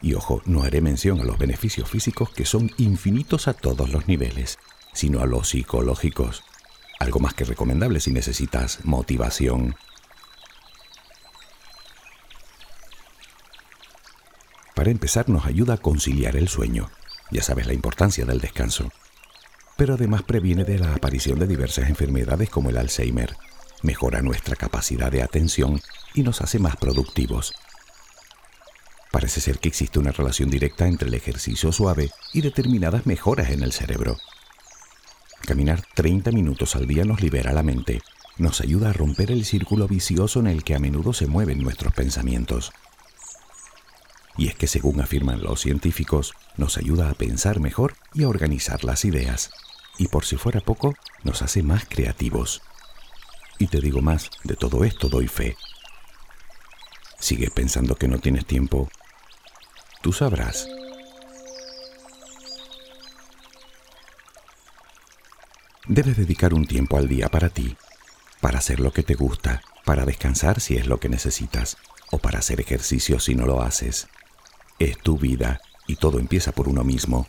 Y 0.00 0.14
ojo, 0.14 0.42
no 0.44 0.62
haré 0.62 0.80
mención 0.80 1.20
a 1.20 1.24
los 1.24 1.38
beneficios 1.38 1.88
físicos 1.88 2.30
que 2.30 2.44
son 2.44 2.70
infinitos 2.76 3.48
a 3.48 3.54
todos 3.54 3.90
los 3.90 4.08
niveles, 4.08 4.58
sino 4.92 5.20
a 5.20 5.26
los 5.26 5.48
psicológicos, 5.48 6.42
algo 7.00 7.20
más 7.20 7.34
que 7.34 7.44
recomendable 7.44 8.00
si 8.00 8.12
necesitas 8.12 8.84
motivación. 8.84 9.76
Para 14.74 14.90
empezar 14.90 15.28
nos 15.28 15.46
ayuda 15.46 15.74
a 15.74 15.78
conciliar 15.78 16.36
el 16.36 16.48
sueño. 16.48 16.90
Ya 17.30 17.42
sabes 17.42 17.66
la 17.66 17.72
importancia 17.72 18.24
del 18.24 18.40
descanso 18.40 18.90
pero 19.76 19.94
además 19.94 20.22
previene 20.22 20.64
de 20.64 20.78
la 20.78 20.94
aparición 20.94 21.38
de 21.38 21.46
diversas 21.46 21.88
enfermedades 21.88 22.48
como 22.50 22.70
el 22.70 22.78
Alzheimer, 22.78 23.36
mejora 23.86 24.20
nuestra 24.20 24.54
capacidad 24.54 25.10
de 25.10 25.22
atención 25.22 25.80
y 26.12 26.22
nos 26.22 26.42
hace 26.42 26.58
más 26.58 26.76
productivos. 26.76 27.54
Parece 29.10 29.40
ser 29.40 29.58
que 29.58 29.68
existe 29.68 29.98
una 29.98 30.12
relación 30.12 30.50
directa 30.50 30.86
entre 30.86 31.08
el 31.08 31.14
ejercicio 31.14 31.72
suave 31.72 32.10
y 32.34 32.42
determinadas 32.42 33.06
mejoras 33.06 33.48
en 33.48 33.62
el 33.62 33.72
cerebro. 33.72 34.18
Caminar 35.46 35.82
30 35.94 36.32
minutos 36.32 36.76
al 36.76 36.86
día 36.86 37.06
nos 37.06 37.22
libera 37.22 37.54
la 37.54 37.62
mente, 37.62 38.02
nos 38.36 38.60
ayuda 38.60 38.90
a 38.90 38.92
romper 38.92 39.30
el 39.30 39.46
círculo 39.46 39.88
vicioso 39.88 40.40
en 40.40 40.48
el 40.48 40.64
que 40.64 40.74
a 40.74 40.78
menudo 40.78 41.14
se 41.14 41.26
mueven 41.26 41.62
nuestros 41.62 41.94
pensamientos. 41.94 42.72
Y 44.36 44.48
es 44.48 44.54
que 44.54 44.66
según 44.66 45.00
afirman 45.00 45.42
los 45.42 45.60
científicos, 45.62 46.34
nos 46.58 46.76
ayuda 46.76 47.08
a 47.08 47.14
pensar 47.14 47.60
mejor 47.60 47.94
y 48.12 48.24
a 48.24 48.28
organizar 48.28 48.84
las 48.84 49.06
ideas 49.06 49.50
y 49.98 50.08
por 50.08 50.24
si 50.24 50.36
fuera 50.36 50.60
poco, 50.60 50.94
nos 51.24 51.42
hace 51.42 51.62
más 51.62 51.84
creativos. 51.88 52.62
Y 53.58 53.68
te 53.68 53.80
digo 53.80 54.02
más, 54.02 54.30
de 54.44 54.56
todo 54.56 54.84
esto 54.84 55.08
doy 55.08 55.28
fe. 55.28 55.56
¿Sigues 57.18 57.50
pensando 57.50 57.94
que 57.94 58.08
no 58.08 58.18
tienes 58.18 58.46
tiempo? 58.46 58.88
Tú 60.02 60.12
sabrás. 60.12 60.68
Debes 65.88 66.16
dedicar 66.16 66.52
un 66.52 66.66
tiempo 66.66 66.98
al 66.98 67.08
día 67.08 67.28
para 67.28 67.48
ti, 67.48 67.76
para 68.40 68.58
hacer 68.58 68.80
lo 68.80 68.92
que 68.92 69.02
te 69.02 69.14
gusta, 69.14 69.62
para 69.84 70.04
descansar 70.04 70.60
si 70.60 70.76
es 70.76 70.86
lo 70.86 70.98
que 70.98 71.08
necesitas, 71.08 71.76
o 72.10 72.18
para 72.18 72.40
hacer 72.40 72.60
ejercicio 72.60 73.20
si 73.20 73.34
no 73.34 73.46
lo 73.46 73.62
haces. 73.62 74.08
Es 74.78 74.98
tu 74.98 75.16
vida 75.16 75.60
y 75.86 75.96
todo 75.96 76.18
empieza 76.18 76.52
por 76.52 76.68
uno 76.68 76.84
mismo. 76.84 77.26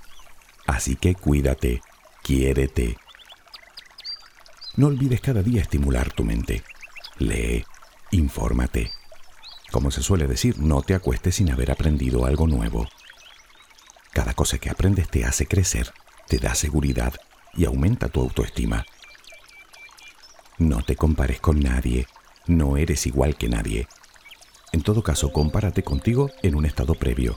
Así 0.65 0.95
que 0.95 1.15
cuídate 1.15 1.81
Quiérete. 2.27 2.97
No 4.77 4.87
olvides 4.87 5.21
cada 5.21 5.41
día 5.41 5.63
estimular 5.63 6.13
tu 6.13 6.23
mente. 6.23 6.61
Lee, 7.17 7.65
infórmate. 8.11 8.91
Como 9.71 9.89
se 9.89 10.03
suele 10.03 10.27
decir, 10.27 10.59
no 10.59 10.83
te 10.83 10.93
acuestes 10.93 11.33
sin 11.33 11.49
haber 11.49 11.71
aprendido 11.71 12.25
algo 12.25 12.45
nuevo. 12.45 12.87
Cada 14.13 14.35
cosa 14.35 14.59
que 14.59 14.69
aprendes 14.69 15.09
te 15.09 15.25
hace 15.25 15.47
crecer, 15.47 15.91
te 16.27 16.37
da 16.37 16.53
seguridad 16.53 17.15
y 17.55 17.65
aumenta 17.65 18.07
tu 18.07 18.21
autoestima. 18.21 18.85
No 20.59 20.83
te 20.83 20.95
compares 20.95 21.39
con 21.39 21.59
nadie, 21.59 22.05
no 22.45 22.77
eres 22.77 23.07
igual 23.07 23.35
que 23.35 23.49
nadie. 23.49 23.87
En 24.73 24.83
todo 24.83 25.01
caso, 25.01 25.31
compárate 25.31 25.81
contigo 25.81 26.29
en 26.43 26.53
un 26.53 26.67
estado 26.67 26.93
previo. 26.93 27.35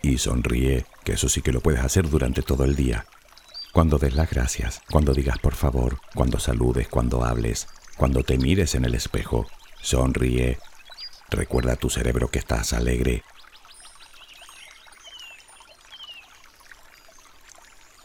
Y 0.00 0.18
sonríe, 0.18 0.86
que 1.02 1.14
eso 1.14 1.28
sí 1.28 1.42
que 1.42 1.50
lo 1.50 1.60
puedes 1.60 1.80
hacer 1.80 2.08
durante 2.08 2.42
todo 2.42 2.64
el 2.64 2.76
día. 2.76 3.04
Cuando 3.74 3.98
des 3.98 4.14
las 4.14 4.30
gracias, 4.30 4.82
cuando 4.88 5.12
digas 5.12 5.40
por 5.40 5.56
favor, 5.56 5.98
cuando 6.14 6.38
saludes, 6.38 6.86
cuando 6.86 7.24
hables, 7.24 7.66
cuando 7.96 8.22
te 8.22 8.38
mires 8.38 8.76
en 8.76 8.84
el 8.84 8.94
espejo, 8.94 9.48
sonríe. 9.82 10.60
Recuerda 11.28 11.72
a 11.72 11.76
tu 11.76 11.90
cerebro 11.90 12.28
que 12.28 12.38
estás 12.38 12.72
alegre. 12.72 13.24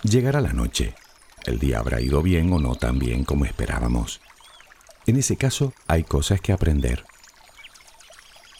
Llegará 0.01 0.41
la 0.41 0.53
noche. 0.53 0.95
El 1.45 1.59
día 1.59 1.77
habrá 1.77 2.01
ido 2.01 2.23
bien 2.23 2.51
o 2.51 2.57
no 2.57 2.73
tan 2.73 2.97
bien 2.97 3.23
como 3.23 3.45
esperábamos. 3.45 4.21
En 5.05 5.17
ese 5.17 5.37
caso 5.37 5.75
hay 5.85 6.03
cosas 6.03 6.41
que 6.41 6.51
aprender. 6.51 7.05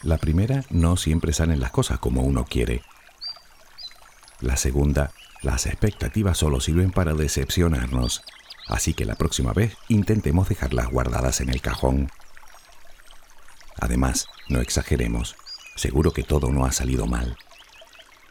La 0.02 0.16
primera, 0.16 0.64
no 0.70 0.96
siempre 0.96 1.32
salen 1.32 1.58
las 1.58 1.72
cosas 1.72 1.98
como 1.98 2.22
uno 2.22 2.44
quiere. 2.44 2.82
La 4.40 4.56
segunda, 4.56 5.12
las 5.42 5.66
expectativas 5.66 6.38
solo 6.38 6.60
sirven 6.60 6.92
para 6.92 7.12
decepcionarnos, 7.12 8.22
así 8.68 8.94
que 8.94 9.04
la 9.04 9.14
próxima 9.14 9.52
vez 9.52 9.76
intentemos 9.88 10.48
dejarlas 10.48 10.88
guardadas 10.88 11.42
en 11.42 11.50
el 11.50 11.60
cajón. 11.60 12.10
Además, 13.78 14.28
no 14.48 14.60
exageremos, 14.60 15.36
seguro 15.76 16.12
que 16.12 16.22
todo 16.22 16.50
no 16.50 16.64
ha 16.64 16.72
salido 16.72 17.06
mal. 17.06 17.36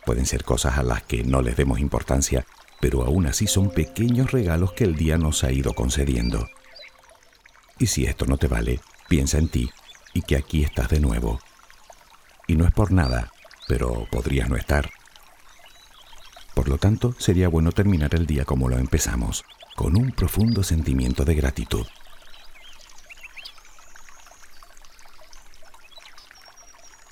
Pueden 0.06 0.26
ser 0.26 0.43
cosas 0.43 0.80
a 0.80 0.84
las 0.84 1.04
que 1.04 1.24
no 1.24 1.43
les 1.43 1.56
demos 1.56 1.80
importancia, 1.80 2.45
pero 2.80 3.04
aún 3.04 3.28
así 3.28 3.45
son 3.45 3.69
pequeños 3.69 4.32
regalos 4.32 4.74
que 4.74 4.86
el 4.86 4.95
día 4.95 5.17
nos 5.17 5.43
ha 5.43 5.52
ido 5.52 5.74
concediendo. 5.74 6.48
Y 7.78 7.88
si 7.88 8.06
esto 8.06 8.26
no 8.26 8.38
te 8.38 8.48
vale, 8.48 8.80
piensa 9.08 9.38
en 9.38 9.50
ti 9.50 9.72
y 10.13 10.24
que 10.24 10.38
aquí 10.38 10.63
estás 10.63 10.89
de 10.89 11.00
nuevo. 11.00 11.39
Y 12.48 12.56
no 12.56 12.65
es 12.65 12.72
por 12.72 12.91
nada, 12.91 13.32
pero 13.67 14.08
podrías 14.10 14.50
no 14.50 14.56
estar. 14.56 14.89
Por 16.60 16.67
lo 16.67 16.78
tanto, 16.78 17.15
sería 17.17 17.48
bueno 17.48 17.72
terminar 17.72 18.13
el 18.15 18.26
día 18.28 18.43
como 18.43 18.67
lo 18.67 18.78
empezamos, 18.78 19.45
con 19.78 19.95
un 19.95 20.12
profundo 20.12 20.62
sentimiento 20.62 21.24
de 21.24 21.34
gratitud. 21.34 21.88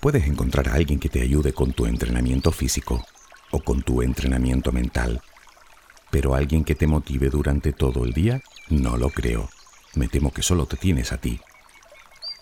Puedes 0.01 0.27
encontrar 0.27 0.67
a 0.67 0.73
alguien 0.73 0.99
que 0.99 1.07
te 1.07 1.21
ayude 1.21 1.53
con 1.53 1.71
tu 1.71 1.85
entrenamiento 1.85 2.51
físico 2.51 3.05
o 3.51 3.61
con 3.61 3.83
tu 3.83 4.01
entrenamiento 4.01 4.73
mental, 4.73 5.21
pero 6.11 6.35
alguien 6.35 6.65
que 6.65 6.75
te 6.75 6.85
motive 6.85 7.29
durante 7.29 7.71
todo 7.71 8.03
el 8.03 8.11
día, 8.11 8.41
no 8.67 8.97
lo 8.97 9.11
creo. 9.11 9.47
Me 9.95 10.09
temo 10.09 10.33
que 10.33 10.41
solo 10.43 10.65
te 10.65 10.75
tienes 10.75 11.13
a 11.13 11.19
ti. 11.19 11.39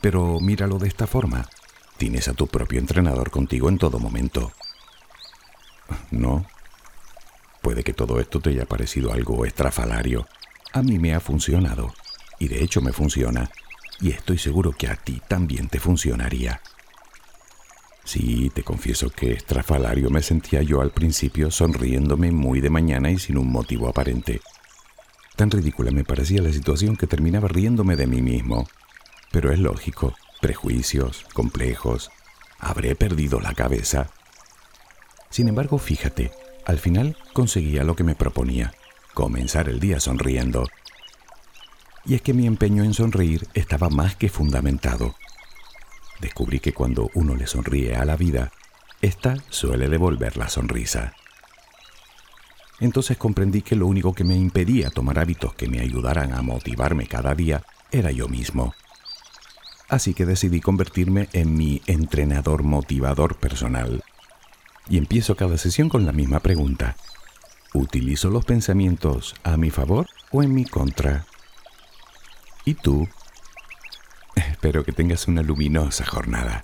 pero 0.02 0.39
míralo 0.39 0.80
de 0.80 0.88
esta 0.88 1.06
forma. 1.06 1.48
Tienes 1.98 2.28
a 2.30 2.34
tu 2.34 2.48
propio 2.48 2.80
entrenador 2.80 3.30
contigo 3.30 3.70
en 3.70 3.78
todo 3.78 4.00
momento. 4.00 4.52
No. 6.10 6.48
Puede 7.65 7.84
que 7.84 7.93
todo 7.93 8.19
esto 8.19 8.39
te 8.39 8.51
haya 8.51 8.67
parecido 8.67 9.12
algo 9.12 9.43
estrafalario. 9.43 10.28
A 10.71 10.84
mí 10.84 10.99
me 10.99 11.15
ha 11.15 11.19
funcionado. 11.19 11.95
Y 12.38 12.47
de 12.47 12.63
hecho 12.63 12.80
me 12.80 12.93
funciona. 12.93 13.49
Y 13.99 14.12
estoy 14.12 14.38
seguro 14.38 14.71
que 14.71 14.88
a 14.88 14.95
ti 14.95 15.19
también 15.28 15.67
te 15.67 15.80
funcionaría. 15.80 16.62
Sí, 18.04 18.51
te 18.54 18.62
confieso 18.62 19.10
que 19.10 19.34
estrafalario 19.34 20.12
me 20.12 20.21
sentía 20.21 20.62
yo 20.62 20.80
al 20.80 20.91
principio 20.91 21.49
sonriéndome 21.49 22.32
muy 22.32 22.62
de 22.62 22.69
mañana 22.69 23.10
y 23.10 23.17
sin 23.17 23.36
un 23.36 23.51
motivo 23.51 23.89
aparente. 23.89 24.41
Tan 25.36 25.49
ridícula 25.49 25.89
me 25.89 26.04
parecía 26.04 26.43
la 26.43 26.54
situación 26.54 26.95
que 26.95 27.08
terminaba 27.08 27.47
riéndome 27.47 27.95
de 27.95 28.06
mí 28.06 28.21
mismo. 28.21 28.67
Pero 29.32 29.51
es 29.51 29.58
lógico, 29.58 30.13
prejuicios, 30.39 31.25
complejos. 31.34 32.12
¿Habré 32.60 32.95
perdido 32.95 33.39
la 33.39 33.56
cabeza? 33.56 34.12
Sin 35.32 35.47
embargo, 35.47 35.80
fíjate, 35.80 36.32
al 36.65 36.80
final 36.80 37.17
conseguía 37.34 37.84
lo 37.84 37.95
que 37.95 38.04
me 38.04 38.15
proponía, 38.15 38.73
comenzar 39.13 39.69
el 39.69 39.80
día 39.80 39.99
sonriendo. 39.99 40.67
Y 42.06 42.15
es 42.15 42.21
que 42.21 42.34
mi 42.34 42.47
empeño 42.47 42.84
en 42.84 42.93
sonreír 42.93 43.47
estaba 43.54 43.89
más 43.89 44.15
que 44.15 44.30
fundamentado 44.30 45.15
descubrí 46.19 46.60
que 46.60 46.73
cuando 46.73 47.10
uno 47.13 47.36
le 47.36 47.47
sonríe 47.47 47.95
a 47.95 48.06
la 48.06 48.15
vida, 48.15 48.51
ésta 49.01 49.38
suele 49.49 49.89
devolver 49.89 50.38
la 50.38 50.49
sonrisa. 50.49 51.13
Entonces 52.80 53.17
comprendí 53.17 53.62
que 53.62 53.75
lo 53.75 53.88
único 53.88 54.13
que 54.13 54.23
me 54.23 54.36
impedía 54.36 54.89
tomar 54.89 55.19
hábitos 55.19 55.54
que 55.54 55.69
me 55.69 55.80
ayudaran 55.80 56.34
a 56.34 56.41
motivarme 56.41 57.08
cada 57.08 57.34
día 57.34 57.63
era 57.91 58.12
yo 58.12 58.28
mismo. 58.28 58.73
Así 59.88 60.13
que 60.13 60.25
decidí 60.25 60.62
convertirme 60.62 61.30
en 61.32 61.56
mi 61.56 61.82
entrenador 61.86 62.63
motivador 62.63 63.38
personal. 63.38 64.04
Y 64.89 64.98
empiezo 64.98 65.36
cada 65.36 65.58
sesión 65.58 65.89
con 65.89 66.06
la 66.06 66.12
misma 66.12 66.39
pregunta. 66.39 66.95
¿Utilizo 67.74 68.30
los 68.30 68.45
pensamientos 68.45 69.36
a 69.43 69.58
mi 69.58 69.69
favor 69.69 70.08
o 70.32 70.43
en 70.43 70.54
mi 70.54 70.65
contra? 70.65 71.26
¿Y 72.63 72.76
tú? 72.76 73.08
Espero 74.36 74.84
que 74.84 74.91
tengas 74.91 75.28
una 75.28 75.41
luminosa 75.41 76.06
jornada. 76.06 76.63